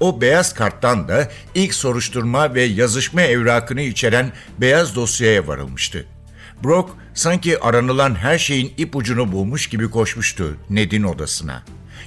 O 0.00 0.20
beyaz 0.20 0.54
karttan 0.54 1.08
da 1.08 1.28
ilk 1.54 1.74
soruşturma 1.74 2.54
ve 2.54 2.62
yazışma 2.62 3.22
evrakını 3.22 3.82
içeren 3.82 4.32
beyaz 4.58 4.96
dosyaya 4.96 5.46
varılmıştı. 5.46 6.06
Brock 6.64 6.90
sanki 7.14 7.60
aranılan 7.60 8.14
her 8.14 8.38
şeyin 8.38 8.72
ipucunu 8.76 9.32
bulmuş 9.32 9.66
gibi 9.66 9.90
koşmuştu 9.90 10.56
Ned'in 10.70 11.02
odasına. 11.02 11.62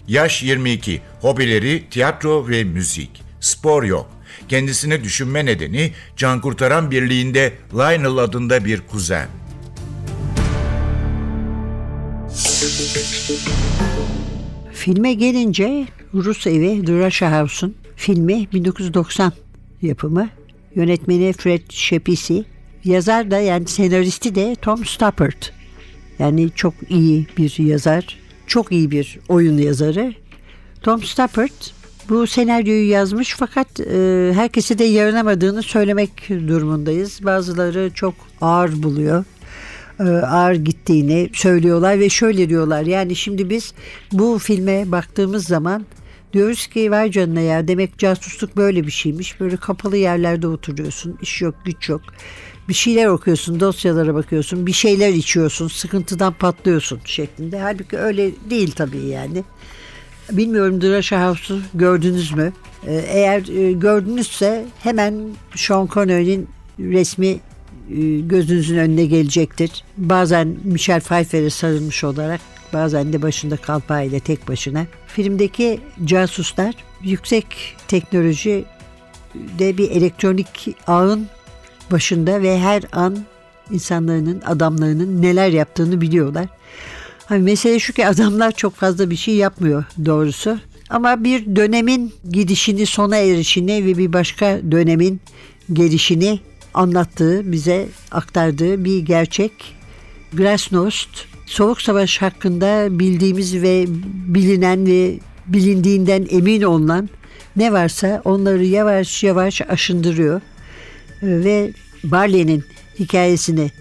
Yaş 0.07 0.43
22, 0.43 1.01
hobileri 1.21 1.83
tiyatro 1.89 2.47
ve 2.49 2.63
müzik. 2.63 3.23
Spor 3.39 3.83
yok. 3.83 4.09
Kendisini 4.49 5.03
düşünme 5.03 5.45
nedeni 5.45 5.91
Can 6.17 6.41
Kurtaran 6.41 6.91
Birliği'nde 6.91 7.53
Lionel 7.73 8.17
adında 8.17 8.65
bir 8.65 8.81
kuzen. 8.81 9.27
Filme 14.73 15.13
gelince 15.13 15.87
Rus 16.13 16.47
Evi 16.47 16.87
Russia 16.87 17.39
House'un 17.39 17.75
filmi 17.95 18.47
1990 18.53 19.33
yapımı. 19.81 20.29
Yönetmeni 20.75 21.33
Fred 21.33 21.61
Shepisi. 21.69 22.45
Yazar 22.83 23.31
da 23.31 23.39
yani 23.39 23.67
senaristi 23.67 24.35
de 24.35 24.55
Tom 24.61 24.85
Stoppard. 24.85 25.43
Yani 26.19 26.49
çok 26.55 26.73
iyi 26.89 27.27
bir 27.37 27.59
yazar. 27.59 28.19
Çok 28.47 28.71
iyi 28.71 28.91
bir 28.91 29.19
oyun 29.29 29.57
yazarı. 29.57 30.13
Tom 30.81 31.03
Stoppard 31.03 31.49
bu 32.09 32.27
senaryoyu 32.27 32.89
yazmış 32.89 33.35
fakat 33.37 33.79
e, 33.79 34.31
herkese 34.35 34.79
de 34.79 34.83
yaranamadığını 34.83 35.63
söylemek 35.63 36.29
durumundayız. 36.29 37.19
Bazıları 37.23 37.91
çok 37.93 38.13
ağır 38.41 38.83
buluyor 38.83 39.25
e, 39.99 40.03
ağır 40.03 40.55
gittiğini 40.55 41.29
söylüyorlar 41.33 41.99
ve 41.99 42.09
şöyle 42.09 42.49
diyorlar. 42.49 42.83
Yani 42.83 43.15
şimdi 43.15 43.49
biz 43.49 43.73
bu 44.11 44.39
filme 44.39 44.91
baktığımız 44.91 45.47
zaman 45.47 45.85
diyoruz 46.33 46.67
ki 46.67 46.91
vay 46.91 47.11
canına 47.11 47.39
ya 47.39 47.67
demek 47.67 47.97
casusluk 47.97 48.57
böyle 48.57 48.85
bir 48.85 48.91
şeymiş. 48.91 49.39
Böyle 49.39 49.57
kapalı 49.57 49.97
yerlerde 49.97 50.47
oturuyorsun. 50.47 51.17
iş 51.21 51.41
yok 51.41 51.55
güç 51.65 51.89
yok. 51.89 52.01
Bir 52.69 52.73
şeyler 52.73 53.05
okuyorsun, 53.05 53.59
dosyalara 53.59 54.13
bakıyorsun, 54.15 54.67
bir 54.67 54.73
şeyler 54.73 55.09
içiyorsun, 55.09 55.67
sıkıntıdan 55.67 56.33
patlıyorsun 56.33 56.99
şeklinde. 57.05 57.59
Halbuki 57.59 57.97
öyle 57.97 58.31
değil 58.49 58.71
tabii 58.71 59.05
yani. 59.05 59.43
Bilmiyorum 60.31 60.81
Drasha 60.81 61.27
House'u 61.27 61.59
gördünüz 61.73 62.31
mü? 62.31 62.53
Ee, 62.87 62.93
Eğer 63.07 63.47
e, 63.47 63.71
gördünüzse 63.71 64.65
hemen 64.79 65.29
Sean 65.55 65.87
Connery'nin 65.87 66.47
resmi 66.79 67.27
e, 67.27 67.39
gözünüzün 68.19 68.77
önüne 68.77 69.05
gelecektir. 69.05 69.83
Bazen 69.97 70.57
Michelle 70.63 70.99
Pfeiffer'e 70.99 71.49
sarılmış 71.49 72.03
olarak 72.03 72.41
bazen 72.73 73.13
de 73.13 73.21
başında 73.21 73.57
kalpağıyla 73.57 74.19
tek 74.19 74.47
başına. 74.47 74.85
Filmdeki 75.07 75.79
casuslar 76.05 76.75
yüksek 77.03 77.45
teknoloji 77.87 78.65
de 79.59 79.77
bir 79.77 79.91
elektronik 79.91 80.67
ağın 80.87 81.27
başında 81.91 82.41
ve 82.41 82.59
her 82.59 82.83
an 82.91 83.17
insanların, 83.71 84.41
adamlarının 84.45 85.21
neler 85.21 85.49
yaptığını 85.49 86.01
biliyorlar. 86.01 86.45
Hani 87.25 87.43
mesele 87.43 87.79
şu 87.79 87.93
ki 87.93 88.07
adamlar 88.07 88.51
çok 88.51 88.75
fazla 88.75 89.09
bir 89.09 89.15
şey 89.15 89.35
yapmıyor 89.35 89.83
doğrusu. 90.05 90.59
Ama 90.89 91.23
bir 91.23 91.55
dönemin 91.55 92.13
gidişini, 92.31 92.85
sona 92.85 93.17
erişini 93.17 93.85
ve 93.85 93.97
bir 93.97 94.13
başka 94.13 94.59
dönemin 94.71 95.21
gelişini 95.73 96.39
anlattığı, 96.73 97.51
bize 97.51 97.87
aktardığı 98.11 98.85
bir 98.85 98.99
gerçek. 98.99 99.51
Glasnost, 100.33 101.09
Soğuk 101.45 101.81
Savaş 101.81 102.21
hakkında 102.21 102.99
bildiğimiz 102.99 103.61
ve 103.61 103.85
bilinen 104.13 104.85
ve 104.85 105.19
bilindiğinden 105.47 106.27
emin 106.29 106.61
olunan 106.61 107.09
ne 107.55 107.73
varsa 107.73 108.21
onları 108.25 108.65
yavaş 108.65 109.23
yavaş 109.23 109.61
aşındırıyor. 109.61 110.41
Ve 111.23 111.73
Barley'nin 112.03 112.63
hikayesini 112.99 113.71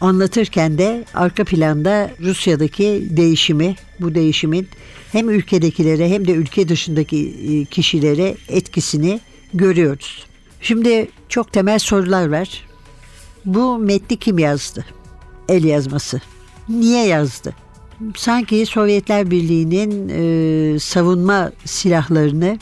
anlatırken 0.00 0.78
de 0.78 1.04
arka 1.14 1.44
planda 1.44 2.10
Rusya'daki 2.20 3.08
değişimi, 3.10 3.76
bu 4.00 4.14
değişimin 4.14 4.68
hem 5.12 5.30
ülkedekilere 5.30 6.08
hem 6.08 6.28
de 6.28 6.32
ülke 6.32 6.68
dışındaki 6.68 7.34
e, 7.48 7.64
kişilere 7.64 8.36
etkisini 8.48 9.20
görüyoruz. 9.54 10.26
Şimdi 10.60 11.08
çok 11.28 11.52
temel 11.52 11.78
sorular 11.78 12.28
var. 12.28 12.66
Bu 13.44 13.78
metni 13.78 14.16
kim 14.16 14.38
yazdı? 14.38 14.84
El 15.48 15.64
yazması. 15.64 16.20
Niye 16.68 17.06
yazdı? 17.06 17.54
Sanki 18.16 18.66
Sovyetler 18.66 19.30
Birliği'nin 19.30 20.08
e, 20.08 20.78
savunma 20.78 21.52
silahlarını, 21.64 22.58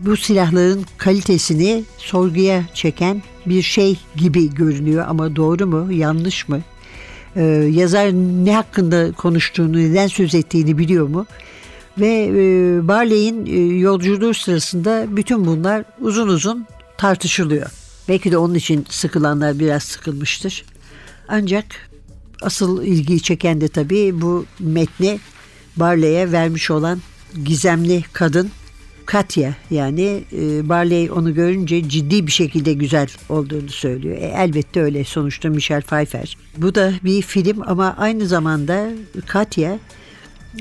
bu 0.00 0.16
silahların 0.16 0.84
kalitesini 0.98 1.84
sorguya 1.98 2.64
çeken 2.74 3.22
bir 3.46 3.62
şey 3.62 3.98
gibi 4.16 4.54
görünüyor 4.54 5.04
ama 5.08 5.36
doğru 5.36 5.66
mu, 5.66 5.92
yanlış 5.92 6.48
mı? 6.48 6.60
Ee, 7.36 7.42
yazar 7.70 8.12
ne 8.44 8.54
hakkında 8.54 9.12
konuştuğunu, 9.12 9.78
neden 9.78 10.06
söz 10.06 10.34
ettiğini 10.34 10.78
biliyor 10.78 11.08
mu? 11.08 11.26
Ve 11.98 12.24
e, 12.24 12.88
Barley'in 12.88 13.46
e, 13.46 13.76
yolculuğu 13.78 14.34
sırasında 14.34 15.06
bütün 15.16 15.46
bunlar 15.46 15.84
uzun 16.00 16.28
uzun 16.28 16.66
tartışılıyor. 16.98 17.70
Belki 18.08 18.32
de 18.32 18.38
onun 18.38 18.54
için 18.54 18.86
sıkılanlar 18.90 19.58
biraz 19.58 19.82
sıkılmıştır. 19.82 20.64
Ancak 21.28 21.64
asıl 22.42 22.82
ilgiyi 22.82 23.22
çeken 23.22 23.60
de 23.60 23.68
tabii 23.68 24.20
bu 24.20 24.46
metni 24.60 25.20
Barley'e 25.76 26.32
vermiş 26.32 26.70
olan 26.70 27.00
gizemli 27.44 28.04
kadın 28.12 28.50
Katya 29.08 29.54
yani 29.70 30.24
e, 30.32 30.68
Barley 30.68 31.10
onu 31.10 31.34
görünce 31.34 31.88
ciddi 31.88 32.26
bir 32.26 32.32
şekilde 32.32 32.72
güzel 32.72 33.08
olduğunu 33.28 33.68
söylüyor. 33.68 34.16
E, 34.16 34.34
elbette 34.38 34.82
öyle 34.82 35.04
sonuçta 35.04 35.48
Michelle 35.48 35.80
Pfeiffer. 35.80 36.36
Bu 36.56 36.74
da 36.74 36.92
bir 37.04 37.22
film 37.22 37.62
ama 37.66 37.94
aynı 37.98 38.26
zamanda 38.26 38.90
Katya 39.26 39.78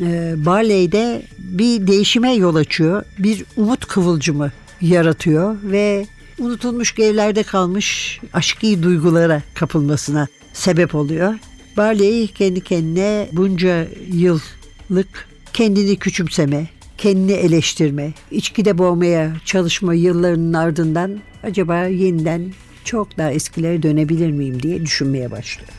e, 0.01 0.33
Barley'de 0.45 1.21
bir 1.37 1.87
değişime 1.87 2.33
yol 2.33 2.55
açıyor. 2.55 3.03
Bir 3.19 3.45
umut 3.57 3.85
kıvılcımı 3.85 4.51
yaratıyor 4.81 5.57
ve 5.63 6.07
unutulmuş 6.39 6.95
gerilerde 6.95 7.43
kalmış 7.43 8.19
aşkı 8.33 8.83
duygulara 8.83 9.41
kapılmasına 9.53 10.27
sebep 10.53 10.95
oluyor. 10.95 11.33
Barley 11.77 12.27
kendi 12.27 12.61
kendine 12.61 13.29
bunca 13.31 13.87
yıllık 14.11 15.27
kendini 15.53 15.95
küçümseme, 15.95 16.67
kendini 16.97 17.31
eleştirme, 17.31 18.11
içkide 18.31 18.77
boğmaya 18.77 19.33
çalışma 19.45 19.93
yıllarının 19.93 20.53
ardından 20.53 21.19
acaba 21.43 21.83
yeniden 21.83 22.51
çok 22.83 23.17
daha 23.17 23.31
eskilere 23.31 23.83
dönebilir 23.83 24.31
miyim 24.31 24.63
diye 24.63 24.81
düşünmeye 24.81 25.31
başlıyor. 25.31 25.69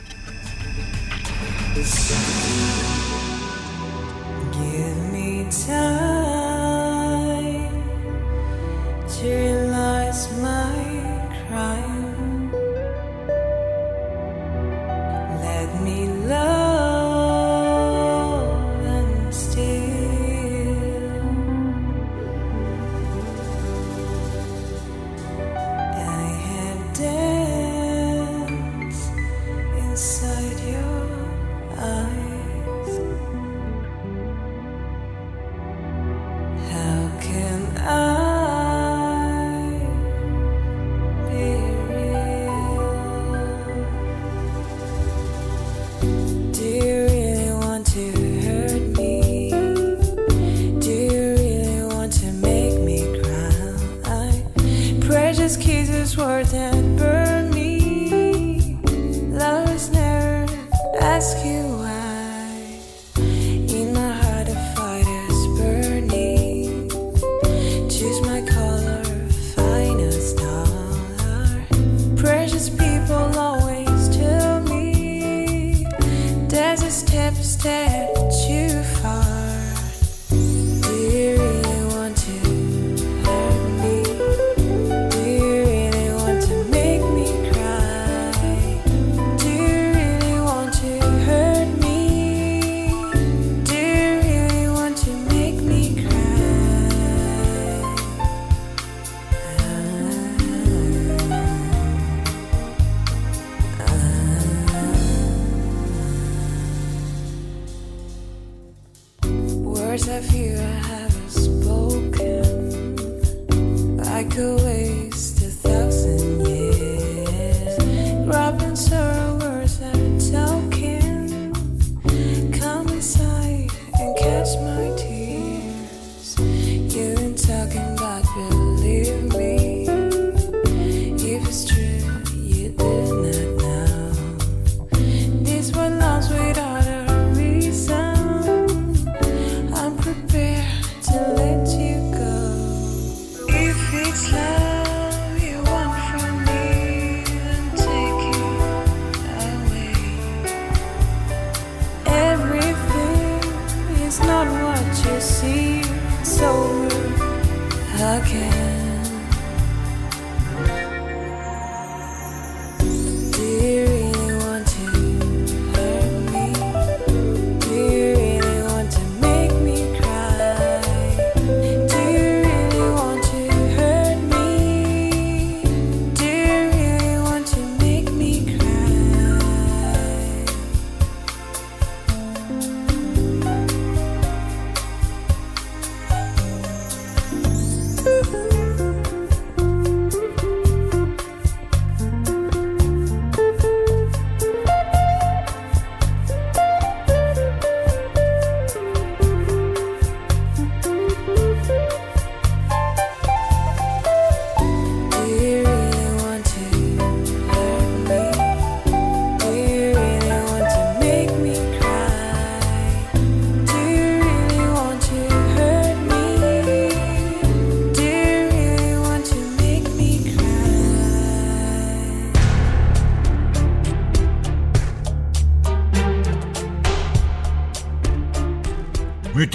Give 4.53 4.95
me 5.11 5.49
time 5.49 5.99
to 9.07 9.25
realize 9.25 10.29
my 10.41 10.73
crime. 11.49 12.51
Let 15.43 15.81
me 15.83 16.07
love 16.29 16.58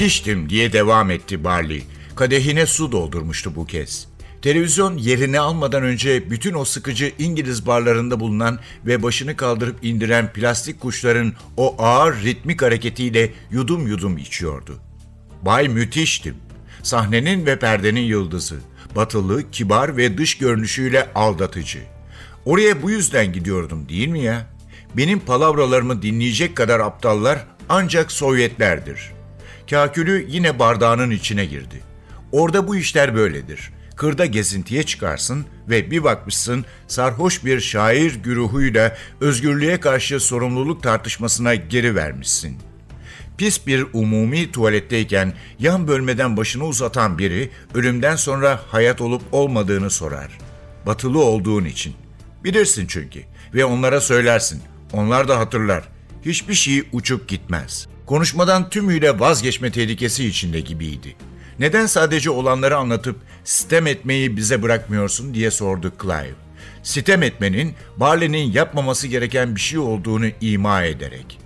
Müthiştim 0.05 0.49
diye 0.49 0.73
devam 0.73 1.11
etti 1.11 1.45
Barley. 1.45 1.83
Kadehine 2.17 2.67
su 2.67 2.93
doldurmuştu 2.93 3.57
bu 3.57 3.67
kez. 3.67 4.09
Televizyon 4.43 4.99
yerini 4.99 5.41
almadan 5.41 5.83
önce 5.83 6.31
bütün 6.31 6.55
o 6.55 6.65
sıkıcı 6.65 7.13
İngiliz 7.19 7.67
barlarında 7.67 8.21
bulunan 8.21 8.59
ve 8.87 9.03
başını 9.03 9.37
kaldırıp 9.37 9.85
indiren 9.85 10.33
plastik 10.33 10.81
kuşların 10.81 11.33
o 11.57 11.83
ağır 11.83 12.23
ritmik 12.23 12.63
hareketiyle 12.63 13.33
yudum 13.51 13.87
yudum 13.87 14.19
içiyordu. 14.19 14.79
Bay 15.43 15.69
müthiştim. 15.69 16.37
Sahnenin 16.83 17.47
ve 17.47 17.59
perdenin 17.59 18.01
yıldızı. 18.01 18.57
Batılı, 18.97 19.51
kibar 19.51 19.97
ve 19.97 20.19
dış 20.19 20.39
görünüşüyle 20.39 21.13
aldatıcı. 21.15 21.83
Oraya 22.45 22.83
bu 22.83 22.91
yüzden 22.91 23.33
gidiyordum 23.33 23.89
değil 23.89 24.09
mi 24.09 24.23
ya? 24.23 24.47
Benim 24.97 25.21
palavralarımı 25.21 26.03
dinleyecek 26.03 26.57
kadar 26.57 26.81
aptallar 26.81 27.47
ancak 27.69 28.13
Sovyetlerdir. 28.13 29.14
Kakülü 29.71 30.27
yine 30.29 30.59
bardağının 30.59 31.11
içine 31.11 31.45
girdi. 31.45 31.81
Orada 32.33 32.69
bu 32.69 32.77
işler 32.77 33.15
böyledir. 33.15 33.73
Kırda 33.97 34.27
gezintiye 34.27 34.83
çıkarsın 34.83 35.47
ve 35.69 35.91
bir 35.91 36.05
bakmışsın 36.05 36.65
sarhoş 36.87 37.45
bir 37.45 37.61
şair 37.61 38.15
güruhuyla 38.15 38.97
özgürlüğe 39.21 39.81
karşı 39.81 40.21
sorumluluk 40.21 40.83
tartışmasına 40.83 41.55
geri 41.55 41.95
vermişsin. 41.95 42.59
Pis 43.39 43.67
bir 43.67 43.87
umumi 43.93 44.53
tuvaletteyken 44.53 45.35
yan 45.59 45.89
bölmeden 45.89 46.37
başını 46.37 46.65
uzatan 46.65 47.19
biri 47.19 47.51
ölümden 47.75 48.17
sonra 48.17 48.61
hayat 48.69 49.01
olup 49.01 49.23
olmadığını 49.33 49.91
sorar. 49.91 50.39
Batılı 50.87 51.19
olduğun 51.25 51.65
için. 51.65 51.95
Bilirsin 52.45 52.87
çünkü 52.87 53.23
ve 53.55 53.65
onlara 53.65 54.01
söylersin. 54.01 54.63
Onlar 54.93 55.29
da 55.29 55.39
hatırlar. 55.39 55.85
Hiçbir 56.25 56.55
şey 56.55 56.83
uçup 56.93 57.29
gitmez. 57.29 57.89
Konuşmadan 58.07 58.71
tümüyle 58.71 59.21
vazgeçme 59.21 59.73
tehlikesi 59.73 60.27
içinde 60.27 60.61
gibiydi. 60.61 61.17
Neden 61.59 61.87
sadece 61.87 62.31
olanları 62.31 62.77
anlatıp 62.77 63.17
sitem 63.45 63.87
etmeyi 63.87 64.37
bize 64.37 64.63
bırakmıyorsun 64.63 65.35
diye 65.35 65.51
sordu 65.51 65.93
Clive. 66.03 66.35
Sitem 66.83 67.23
etmenin 67.23 67.75
Barley'nin 67.97 68.53
yapmaması 68.53 69.09
gereken 69.09 69.57
bir 69.57 69.61
şey 69.61 69.79
olduğunu 69.79 70.27
ima 70.41 70.83
ederek. 70.83 71.39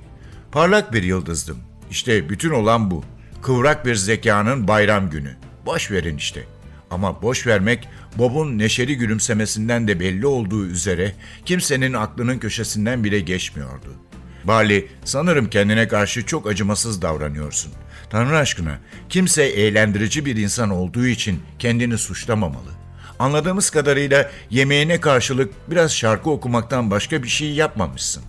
Parlak 0.52 0.92
bir 0.92 1.02
yıldızdım. 1.02 1.58
İşte 1.90 2.28
bütün 2.28 2.50
olan 2.50 2.90
bu. 2.90 3.04
Kıvrak 3.42 3.86
bir 3.86 3.94
zekanın 3.94 4.68
bayram 4.68 5.10
günü. 5.10 5.36
Boş 5.66 5.90
verin 5.90 6.16
işte. 6.16 6.44
Ama 6.90 7.22
boş 7.22 7.46
vermek 7.46 7.88
Bob'un 8.18 8.58
neşeli 8.58 8.96
gülümsemesinden 8.96 9.88
de 9.88 10.00
belli 10.00 10.26
olduğu 10.26 10.66
üzere 10.66 11.12
kimsenin 11.44 11.92
aklının 11.92 12.38
köşesinden 12.38 13.04
bile 13.04 13.20
geçmiyordu. 13.20 14.07
Barley, 14.44 14.88
sanırım 15.04 15.50
kendine 15.50 15.88
karşı 15.88 16.26
çok 16.26 16.46
acımasız 16.46 17.02
davranıyorsun. 17.02 17.72
Tanrı 18.10 18.36
aşkına, 18.36 18.78
kimse 19.08 19.42
eğlendirici 19.44 20.26
bir 20.26 20.36
insan 20.36 20.70
olduğu 20.70 21.06
için 21.06 21.42
kendini 21.58 21.98
suçlamamalı. 21.98 22.70
Anladığımız 23.18 23.70
kadarıyla 23.70 24.30
yemeğine 24.50 25.00
karşılık 25.00 25.70
biraz 25.70 25.92
şarkı 25.92 26.30
okumaktan 26.30 26.90
başka 26.90 27.22
bir 27.22 27.28
şey 27.28 27.52
yapmamışsın. 27.52 28.22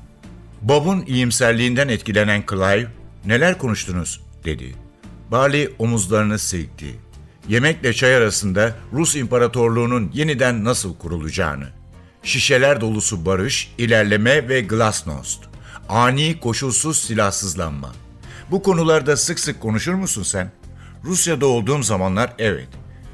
Bob'un 0.62 1.06
iyimserliğinden 1.08 1.88
etkilenen 1.88 2.44
Clive, 2.50 2.88
neler 3.26 3.58
konuştunuz 3.58 4.22
dedi. 4.46 4.76
Barley 5.32 5.70
omuzlarını 5.80 6.40
silkti. 6.40 6.96
Yemekle 7.50 7.94
çay 7.94 8.16
arasında 8.16 8.76
Rus 8.94 9.16
İmparatorluğu'nun 9.16 10.12
yeniden 10.14 10.64
nasıl 10.64 10.98
kurulacağını, 10.98 11.68
şişeler 12.24 12.82
dolusu 12.82 13.26
barış, 13.26 13.74
ilerleme 13.78 14.50
ve 14.50 14.62
glasnost, 14.62 15.49
ani 15.90 16.40
koşulsuz 16.40 16.98
silahsızlanma. 16.98 17.92
Bu 18.52 18.64
konularda 18.64 19.18
sık 19.18 19.40
sık 19.40 19.62
konuşur 19.62 19.94
musun 19.94 20.24
sen? 20.24 20.52
Rusya'da 21.04 21.46
olduğum 21.46 21.84
zamanlar 21.84 22.34
evet. 22.40 22.68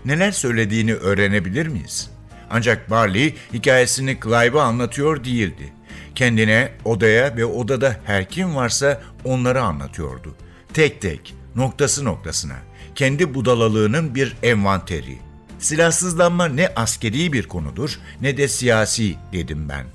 Neler 0.05 0.31
söylediğini 0.31 0.93
öğrenebilir 0.93 1.67
miyiz? 1.67 2.09
Ancak 2.49 2.89
Barley 2.89 3.35
hikayesini 3.53 4.19
Clive'a 4.23 4.61
anlatıyor 4.61 5.23
değildi. 5.23 5.73
Kendine, 6.15 6.71
odaya 6.85 7.37
ve 7.37 7.45
odada 7.45 7.95
her 8.05 8.29
kim 8.29 8.55
varsa 8.55 9.01
onları 9.23 9.61
anlatıyordu. 9.61 10.35
Tek 10.73 11.01
tek, 11.01 11.35
noktası 11.55 12.05
noktasına. 12.05 12.55
Kendi 12.95 13.33
budalalığının 13.33 14.15
bir 14.15 14.35
envanteri. 14.43 15.17
Silahsızlanma 15.59 16.47
ne 16.47 16.67
askeri 16.75 17.33
bir 17.33 17.47
konudur 17.47 17.99
ne 18.21 18.37
de 18.37 18.47
siyasi 18.47 19.15
dedim 19.33 19.69
ben. 19.69 19.85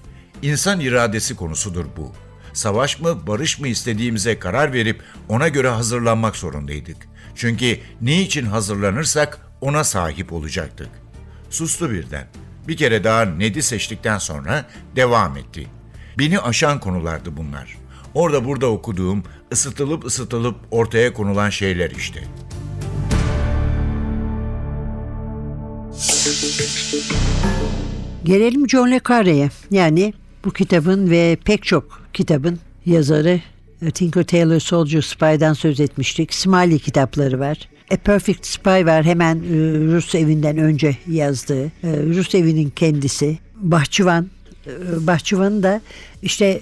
İnsan 0.42 0.80
iradesi 0.80 1.36
konusudur 1.36 1.84
bu. 1.96 2.12
Savaş 2.52 3.00
mı, 3.00 3.26
barış 3.26 3.60
mı 3.60 3.68
istediğimize 3.68 4.38
karar 4.38 4.72
verip 4.72 5.02
ona 5.28 5.48
göre 5.48 5.68
hazırlanmak 5.68 6.36
zorundaydık. 6.36 6.96
Çünkü 7.34 7.78
ne 8.00 8.22
için 8.22 8.46
hazırlanırsak 8.46 9.38
ona 9.60 9.84
sahip 9.84 10.32
olacaktık. 10.32 10.88
Sustu 11.50 11.90
birden. 11.90 12.26
Bir 12.68 12.76
kere 12.76 13.04
daha 13.04 13.24
Ned'i 13.24 13.62
seçtikten 13.62 14.18
sonra 14.18 14.66
devam 14.96 15.36
etti. 15.36 15.66
Beni 16.18 16.40
aşan 16.40 16.80
konulardı 16.80 17.36
bunlar. 17.36 17.76
Orada 18.14 18.44
burada 18.44 18.66
okuduğum, 18.66 19.24
ısıtılıp 19.52 20.04
ısıtılıp 20.04 20.56
ortaya 20.70 21.12
konulan 21.12 21.50
şeyler 21.50 21.90
işte. 21.90 22.24
Gelelim 28.24 28.68
John 28.68 28.90
le 28.90 29.00
Carre'ye. 29.08 29.50
Yani 29.70 30.14
bu 30.44 30.50
kitabın 30.50 31.10
ve 31.10 31.38
pek 31.44 31.62
çok 31.62 31.99
kitabın 32.12 32.59
yazarı 32.87 33.40
E, 33.87 33.90
Tinker 33.90 34.25
Tailor 34.25 34.61
Soldier 34.61 35.03
Spy'dan 35.03 35.53
söz 35.53 35.81
etmiştik. 35.81 36.35
Smiley 36.35 36.79
kitapları 36.79 37.40
var. 37.40 37.68
A 37.90 37.96
Perfect 37.96 38.46
Spy 38.46 38.68
var 38.68 39.05
hemen 39.05 39.37
e, 39.37 39.40
Rus 39.94 40.14
evinden 40.14 40.59
önce 40.59 40.96
yazdığı. 41.07 41.64
E, 41.66 41.70
Rus 41.83 42.35
evinin 42.35 42.70
kendisi. 42.70 43.38
Bahçıvan. 43.57 44.27
Bahçıvan'ı 45.01 45.62
da 45.62 45.81
işte 46.23 46.61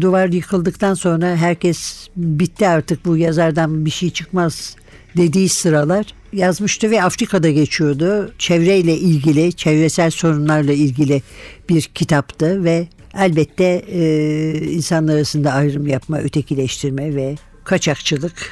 duvar 0.00 0.28
yıkıldıktan 0.28 0.94
sonra 0.94 1.36
herkes 1.36 2.08
bitti 2.16 2.68
artık 2.68 3.04
bu 3.04 3.16
yazardan 3.16 3.84
bir 3.84 3.90
şey 3.90 4.10
çıkmaz 4.10 4.76
dediği 5.16 5.48
sıralar 5.48 6.06
yazmıştı 6.32 6.90
ve 6.90 7.02
Afrika'da 7.02 7.50
geçiyordu. 7.50 8.32
Çevreyle 8.38 8.96
ilgili, 8.98 9.52
çevresel 9.52 10.10
sorunlarla 10.10 10.72
ilgili 10.72 11.22
bir 11.68 11.82
kitaptı 11.82 12.64
ve 12.64 12.86
elbette 13.18 13.84
e, 13.88 14.00
insanlar 14.70 15.14
arasında 15.14 15.52
ayrım 15.52 15.86
yapma, 15.86 16.18
ötekileştirme 16.18 17.14
ve 17.14 17.36
kaçakçılık 17.64 18.50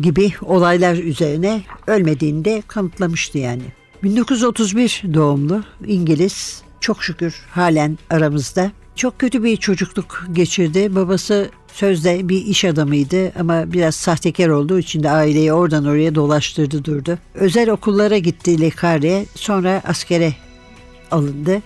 gibi 0.00 0.32
olaylar 0.42 0.94
üzerine 0.94 1.62
ölmediğini 1.86 2.44
de 2.44 2.62
kanıtlamıştı 2.68 3.38
yani. 3.38 3.62
1931 4.02 5.02
doğumlu 5.14 5.64
İngiliz 5.86 6.62
çok 6.80 7.04
şükür 7.04 7.34
halen 7.50 7.98
aramızda. 8.10 8.72
Çok 8.96 9.18
kötü 9.18 9.44
bir 9.44 9.56
çocukluk 9.56 10.26
geçirdi. 10.32 10.94
Babası 10.94 11.50
sözde 11.72 12.28
bir 12.28 12.46
iş 12.46 12.64
adamıydı 12.64 13.32
ama 13.38 13.72
biraz 13.72 13.94
sahtekar 13.94 14.48
olduğu 14.48 14.78
için 14.78 15.02
de 15.02 15.10
aileyi 15.10 15.52
oradan 15.52 15.84
oraya 15.84 16.14
dolaştırdı 16.14 16.84
durdu. 16.84 17.18
Özel 17.34 17.70
okullara 17.70 18.18
gitti 18.18 18.60
Lekare 18.60 19.26
sonra 19.34 19.82
askere 19.84 20.32
alındı 21.10 21.62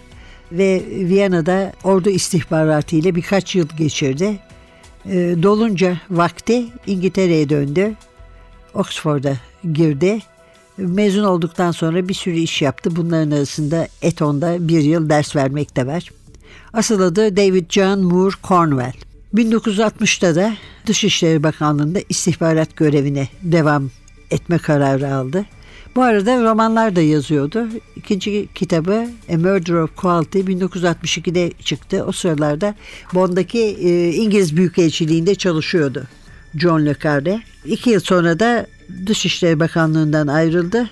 ve 0.53 0.83
Viyana'da 0.91 1.73
ordu 1.85 2.11
istihbaratı 2.11 2.97
ile 2.97 3.15
birkaç 3.15 3.55
yıl 3.55 3.69
geçirdi. 3.79 4.39
E, 5.07 5.35
dolunca 5.43 6.01
vakti 6.11 6.67
İngiltere'ye 6.87 7.49
döndü. 7.49 7.95
Oxford'a 8.75 9.37
girdi. 9.73 10.19
Mezun 10.77 11.25
olduktan 11.25 11.71
sonra 11.71 12.09
bir 12.09 12.15
sürü 12.15 12.37
iş 12.37 12.63
yaptı. 12.63 12.97
Bunların 12.97 13.31
arasında 13.31 13.89
Eton'da 14.03 14.69
bir 14.69 14.81
yıl 14.81 15.09
ders 15.09 15.37
vermek 15.37 15.77
de 15.77 15.87
var. 15.87 16.11
Asıl 16.73 17.01
adı 17.01 17.37
David 17.37 17.71
John 17.71 18.01
Moore 18.01 18.37
Cornwell. 18.43 18.93
1960'ta 19.35 20.35
da 20.35 20.55
Dışişleri 20.87 21.43
Bakanlığı'nda 21.43 21.99
istihbarat 22.09 22.77
görevine 22.77 23.29
devam 23.43 23.91
etme 24.31 24.59
kararı 24.59 25.15
aldı. 25.15 25.45
Bu 25.97 26.03
arada 26.03 26.43
romanlar 26.43 26.97
da 26.97 27.01
yazıyordu. 27.01 27.69
İkinci 27.97 28.49
kitabı 28.55 29.07
A 29.33 29.37
Murder 29.37 29.75
of 29.75 29.97
Quality 29.97 30.39
1962'de 30.39 31.51
çıktı. 31.65 32.05
O 32.05 32.13
sıralarda 32.13 32.75
Bond'daki 33.15 33.59
e, 33.61 34.13
İngiliz 34.13 34.57
Büyükelçiliğinde 34.57 35.35
çalışıyordu 35.35 36.05
John 36.55 36.87
Le 36.87 36.97
Carre. 37.03 37.41
İki 37.65 37.91
yıl 37.91 38.01
sonra 38.01 38.41
da 38.41 38.67
Dışişleri 39.07 39.61
Bakanlığı'ndan 39.61 40.27
ayrıldı. 40.27 40.91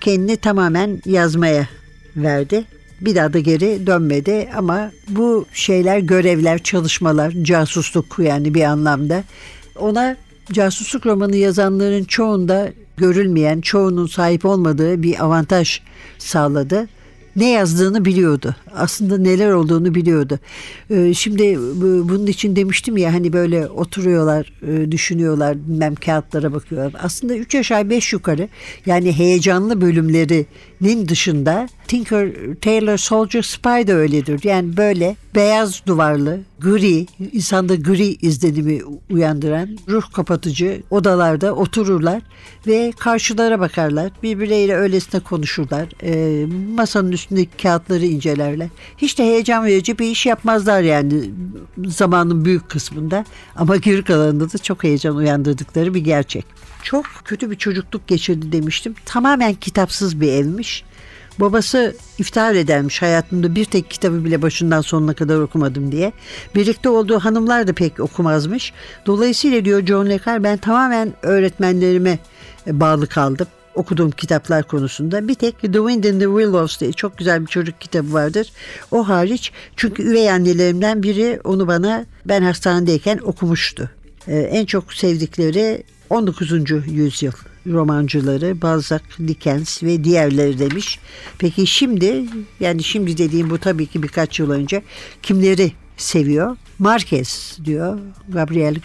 Kendini 0.00 0.36
tamamen 0.36 1.02
yazmaya 1.06 1.68
verdi. 2.16 2.64
Bir 3.00 3.14
daha 3.14 3.32
da 3.32 3.38
geri 3.38 3.86
dönmedi 3.86 4.48
ama 4.56 4.90
bu 5.08 5.46
şeyler, 5.52 5.98
görevler, 5.98 6.62
çalışmalar, 6.62 7.34
casusluk 7.42 8.18
yani 8.18 8.54
bir 8.54 8.62
anlamda 8.62 9.24
ona 9.76 10.16
casusluk 10.52 11.06
romanı 11.06 11.36
yazanların 11.36 12.04
çoğunda 12.04 12.72
görülmeyen, 12.98 13.60
çoğunun 13.60 14.06
sahip 14.06 14.44
olmadığı 14.44 15.02
bir 15.02 15.24
avantaj 15.24 15.80
sağladı. 16.18 16.88
Ne 17.36 17.50
yazdığını 17.50 18.04
biliyordu. 18.04 18.56
Aslında 18.74 19.18
neler 19.18 19.50
olduğunu 19.50 19.94
biliyordu. 19.94 20.38
Ee, 20.90 21.14
şimdi 21.14 21.58
bu- 21.58 22.08
bunun 22.08 22.26
için 22.26 22.56
demiştim 22.56 22.96
ya 22.96 23.12
hani 23.14 23.32
böyle 23.32 23.66
oturuyorlar, 23.68 24.52
e, 24.68 24.92
düşünüyorlar, 24.92 25.56
bilmem 25.68 25.94
kağıtlara 25.94 26.52
bakıyorlar. 26.52 26.92
Aslında 27.02 27.34
3 27.36 27.54
aşağı 27.54 27.90
5 27.90 28.12
yukarı 28.12 28.48
yani 28.86 29.12
heyecanlı 29.12 29.80
bölümlerinin 30.80 31.08
dışında 31.08 31.68
Tinker 31.88 32.28
Tailor 32.60 32.96
Soldier 32.96 33.42
Spy 33.42 33.86
de 33.86 33.94
öyledir. 33.94 34.40
Yani 34.44 34.76
böyle 34.76 35.16
beyaz 35.34 35.82
duvarlı, 35.86 36.40
gri, 36.60 37.06
insanda 37.32 37.74
gri 37.74 38.06
izlenimi 38.06 38.80
uyandıran 39.10 39.78
ruh 39.88 40.12
kapatıcı 40.12 40.82
odalarda 40.90 41.54
otururlar 41.54 42.22
ve 42.66 42.92
karşılara 42.98 43.60
bakarlar. 43.60 44.12
Birbirleriyle 44.22 44.74
öylesine 44.76 45.20
konuşurlar. 45.20 45.88
Ee, 46.02 46.46
masanın 46.74 47.12
üstündeki 47.12 47.62
kağıtları 47.62 48.06
incelerler. 48.06 48.68
Hiç 48.98 49.18
de 49.18 49.24
heyecan 49.24 49.64
verici 49.64 49.98
bir 49.98 50.10
iş 50.10 50.26
yapmazlar 50.26 50.82
yani 50.82 51.30
zamanın 51.86 52.44
büyük 52.44 52.68
kısmında. 52.68 53.24
Ama 53.56 53.76
geri 53.76 54.04
kalanında 54.04 54.52
da 54.52 54.58
çok 54.58 54.84
heyecan 54.84 55.16
uyandırdıkları 55.16 55.94
bir 55.94 56.00
gerçek. 56.00 56.44
Çok 56.82 57.06
kötü 57.24 57.50
bir 57.50 57.56
çocukluk 57.56 58.08
geçirdi 58.08 58.52
demiştim. 58.52 58.94
Tamamen 59.04 59.54
kitapsız 59.54 60.20
bir 60.20 60.32
evmiş. 60.32 60.84
Babası 61.38 61.96
iftihar 62.18 62.54
edermiş 62.54 63.02
hayatımda 63.02 63.54
bir 63.54 63.64
tek 63.64 63.90
kitabı 63.90 64.24
bile 64.24 64.42
başından 64.42 64.80
sonuna 64.80 65.14
kadar 65.14 65.38
okumadım 65.38 65.92
diye. 65.92 66.12
Birlikte 66.54 66.88
olduğu 66.88 67.18
hanımlar 67.18 67.66
da 67.66 67.72
pek 67.72 68.00
okumazmış. 68.00 68.72
Dolayısıyla 69.06 69.64
diyor 69.64 69.86
John 69.86 70.06
Le 70.06 70.20
Carre 70.26 70.42
ben 70.42 70.56
tamamen 70.56 71.12
öğretmenlerime 71.22 72.18
bağlı 72.66 73.06
kaldım 73.06 73.46
okuduğum 73.78 74.10
kitaplar 74.10 74.62
konusunda. 74.62 75.28
Bir 75.28 75.34
tek 75.34 75.60
The 75.60 75.68
Wind 75.68 76.04
in 76.04 76.18
the 76.18 76.24
Willows 76.24 76.80
diye 76.80 76.92
çok 76.92 77.18
güzel 77.18 77.42
bir 77.42 77.46
çocuk 77.46 77.80
kitabı 77.80 78.12
vardır. 78.12 78.52
O 78.90 79.08
hariç 79.08 79.52
çünkü 79.76 80.02
üvey 80.02 80.30
annelerimden 80.30 81.02
biri 81.02 81.40
onu 81.44 81.66
bana 81.66 82.06
ben 82.24 82.42
hastanedeyken 82.42 83.18
okumuştu. 83.18 83.90
Ee, 84.28 84.38
en 84.38 84.64
çok 84.64 84.92
sevdikleri 84.92 85.82
19. 86.10 86.52
yüzyıl 86.86 87.32
romancıları 87.66 88.62
Balzac, 88.62 89.02
Dickens 89.28 89.82
ve 89.82 90.04
diğerleri 90.04 90.58
demiş. 90.58 90.98
Peki 91.38 91.66
şimdi 91.66 92.24
yani 92.60 92.82
şimdi 92.82 93.18
dediğim 93.18 93.50
bu 93.50 93.58
tabii 93.58 93.86
ki 93.86 94.02
birkaç 94.02 94.40
yıl 94.40 94.50
önce 94.50 94.82
kimleri 95.22 95.72
seviyor? 95.96 96.56
Marquez 96.78 97.58
diyor. 97.64 97.98
Gabriel 98.28 98.76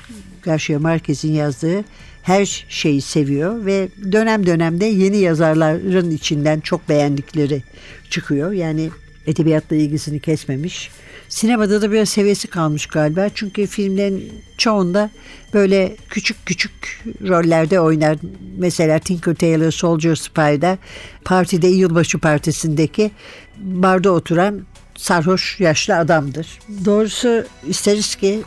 Garcia 0.43 0.79
Marquez'in 0.79 1.33
yazdığı 1.33 1.83
her 2.23 2.65
şeyi 2.69 3.01
seviyor 3.01 3.65
ve 3.65 3.89
dönem 4.11 4.45
dönemde 4.45 4.85
yeni 4.85 5.17
yazarların 5.17 6.11
içinden 6.11 6.59
çok 6.59 6.89
beğendikleri 6.89 7.63
çıkıyor. 8.09 8.51
Yani 8.51 8.89
edebiyatla 9.27 9.75
ilgisini 9.75 10.19
kesmemiş. 10.19 10.91
Sinemada 11.29 11.81
da 11.81 11.91
biraz 11.91 12.09
seviyesi 12.09 12.47
kalmış 12.47 12.85
galiba. 12.85 13.29
Çünkü 13.35 13.67
filmlerin 13.67 14.31
çoğunda 14.57 15.09
böyle 15.53 15.95
küçük 16.09 16.45
küçük 16.45 17.03
rollerde 17.27 17.79
oynar. 17.79 18.17
Mesela 18.57 18.99
Tinker 18.99 19.35
Tailor 19.35 19.71
Soldier 19.71 20.15
Spy'da 20.15 20.77
partide 21.25 21.67
yılbaşı 21.67 22.19
partisindeki 22.19 23.11
barda 23.57 24.11
oturan 24.11 24.61
sarhoş 24.97 25.59
yaşlı 25.59 25.97
adamdır. 25.97 26.59
Doğrusu 26.85 27.45
isteriz 27.67 28.15
ki 28.15 28.43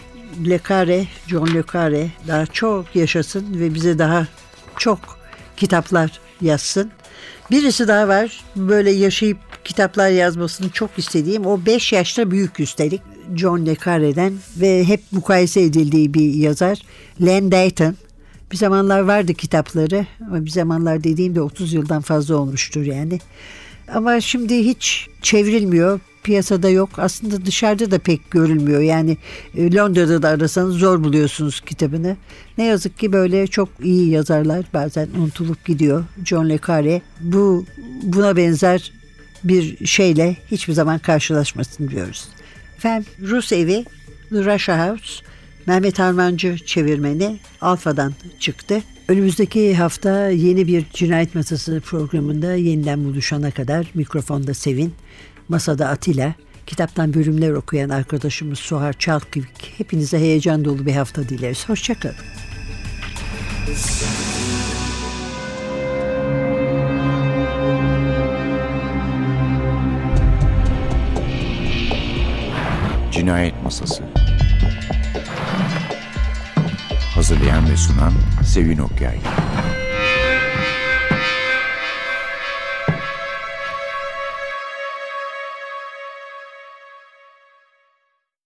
Le 0.49 0.61
Carre, 0.69 1.07
John 1.27 1.55
Le 1.55 1.63
Carre 1.73 2.11
daha 2.29 2.47
çok 2.47 2.97
yaşasın 2.97 3.61
ve 3.61 3.75
bize 3.75 3.99
daha 3.99 4.27
çok 4.77 4.99
kitaplar 5.57 6.21
yazsın. 6.41 6.91
Birisi 7.51 7.89
daha 7.89 8.09
var 8.09 8.45
böyle 8.57 8.91
yaşayıp 8.91 9.39
kitaplar 9.65 10.11
yazmasını 10.11 10.71
çok 10.71 10.91
istediğim 10.97 11.47
o 11.47 11.67
5 11.67 11.93
yaşta 11.93 12.31
büyük 12.31 12.61
üstelik 12.61 13.03
John 13.37 13.67
Le 13.67 13.77
Carre'den 13.85 14.33
ve 14.57 14.85
hep 14.85 15.01
mukayese 15.13 15.61
edildiği 15.61 16.15
bir 16.15 16.35
yazar 16.35 16.83
Len 17.27 17.53
Dayton. 17.53 17.97
Bir 18.53 18.57
zamanlar 18.57 19.01
vardı 19.01 19.35
kitapları 19.35 20.07
ama 20.27 20.45
bir 20.45 20.51
zamanlar 20.51 21.05
dediğimde 21.05 21.41
30 21.41 21.73
yıldan 21.73 22.03
fazla 22.03 22.37
olmuştur 22.37 22.83
yani. 22.83 23.19
Ama 23.95 24.21
şimdi 24.21 24.65
hiç 24.65 25.07
çevrilmiyor. 25.23 26.01
Piyasada 26.27 26.69
yok. 26.69 26.91
Aslında 26.97 27.47
dışarıda 27.47 27.91
da 27.91 27.99
pek 27.99 28.31
görülmüyor. 28.31 28.81
Yani 28.81 29.17
e, 29.57 29.75
Londra'da 29.75 30.23
da 30.23 30.29
arasanız 30.29 30.75
zor 30.75 31.05
buluyorsunuz 31.05 31.61
kitabını. 31.61 32.17
Ne 32.59 32.65
yazık 32.65 32.99
ki 32.99 33.13
böyle 33.13 33.47
çok 33.47 33.69
iyi 33.83 34.11
yazarlar 34.11 34.65
bazen 34.75 35.09
unutulup 35.19 35.65
gidiyor. 35.65 36.05
John 36.25 36.49
Le 36.49 36.59
Carre 36.67 37.03
bu 37.21 37.65
buna 38.03 38.37
benzer 38.37 38.93
bir 39.45 39.87
şeyle 39.87 40.37
hiçbir 40.51 40.73
zaman 40.73 40.99
karşılaşmasın 40.99 41.89
diyoruz. 41.89 42.29
Efendim 42.77 43.07
Rus 43.23 43.53
evi 43.53 43.85
The 44.31 44.55
Russia 44.55 44.89
House 44.89 45.25
Mehmet 45.67 46.01
Armancı 46.01 46.57
çevirmeni 46.67 47.39
Alfa'dan 47.61 48.13
çıktı. 48.41 48.83
Önümüzdeki 49.09 49.75
hafta 49.75 50.29
yeni 50.29 50.67
bir 50.67 50.85
Cinayet 50.93 51.35
Masası 51.35 51.81
programında 51.81 52.55
yeniden 52.55 53.05
buluşana 53.05 53.51
kadar 53.51 53.87
mikrofonda 53.95 54.55
Sevin, 54.55 54.95
masada 55.49 55.89
Atilla, 55.89 56.35
kitaptan 56.67 57.15
bölümler 57.15 57.51
okuyan 57.51 57.89
arkadaşımız 57.89 58.59
Suhar 58.59 58.93
Çalkıvik 58.93 59.75
hepinize 59.79 60.19
heyecan 60.19 60.65
dolu 60.65 60.87
bir 60.87 60.93
hafta 60.93 61.29
dileriz. 61.29 61.69
Hoşçakalın. 61.69 62.17
Cinayet 73.13 73.63
Masası 73.63 74.03
Hazırlayan 77.15 77.71
ve 77.71 77.77
sunan 77.77 78.13
Sevin 78.45 78.79
Okyay. 78.79 79.19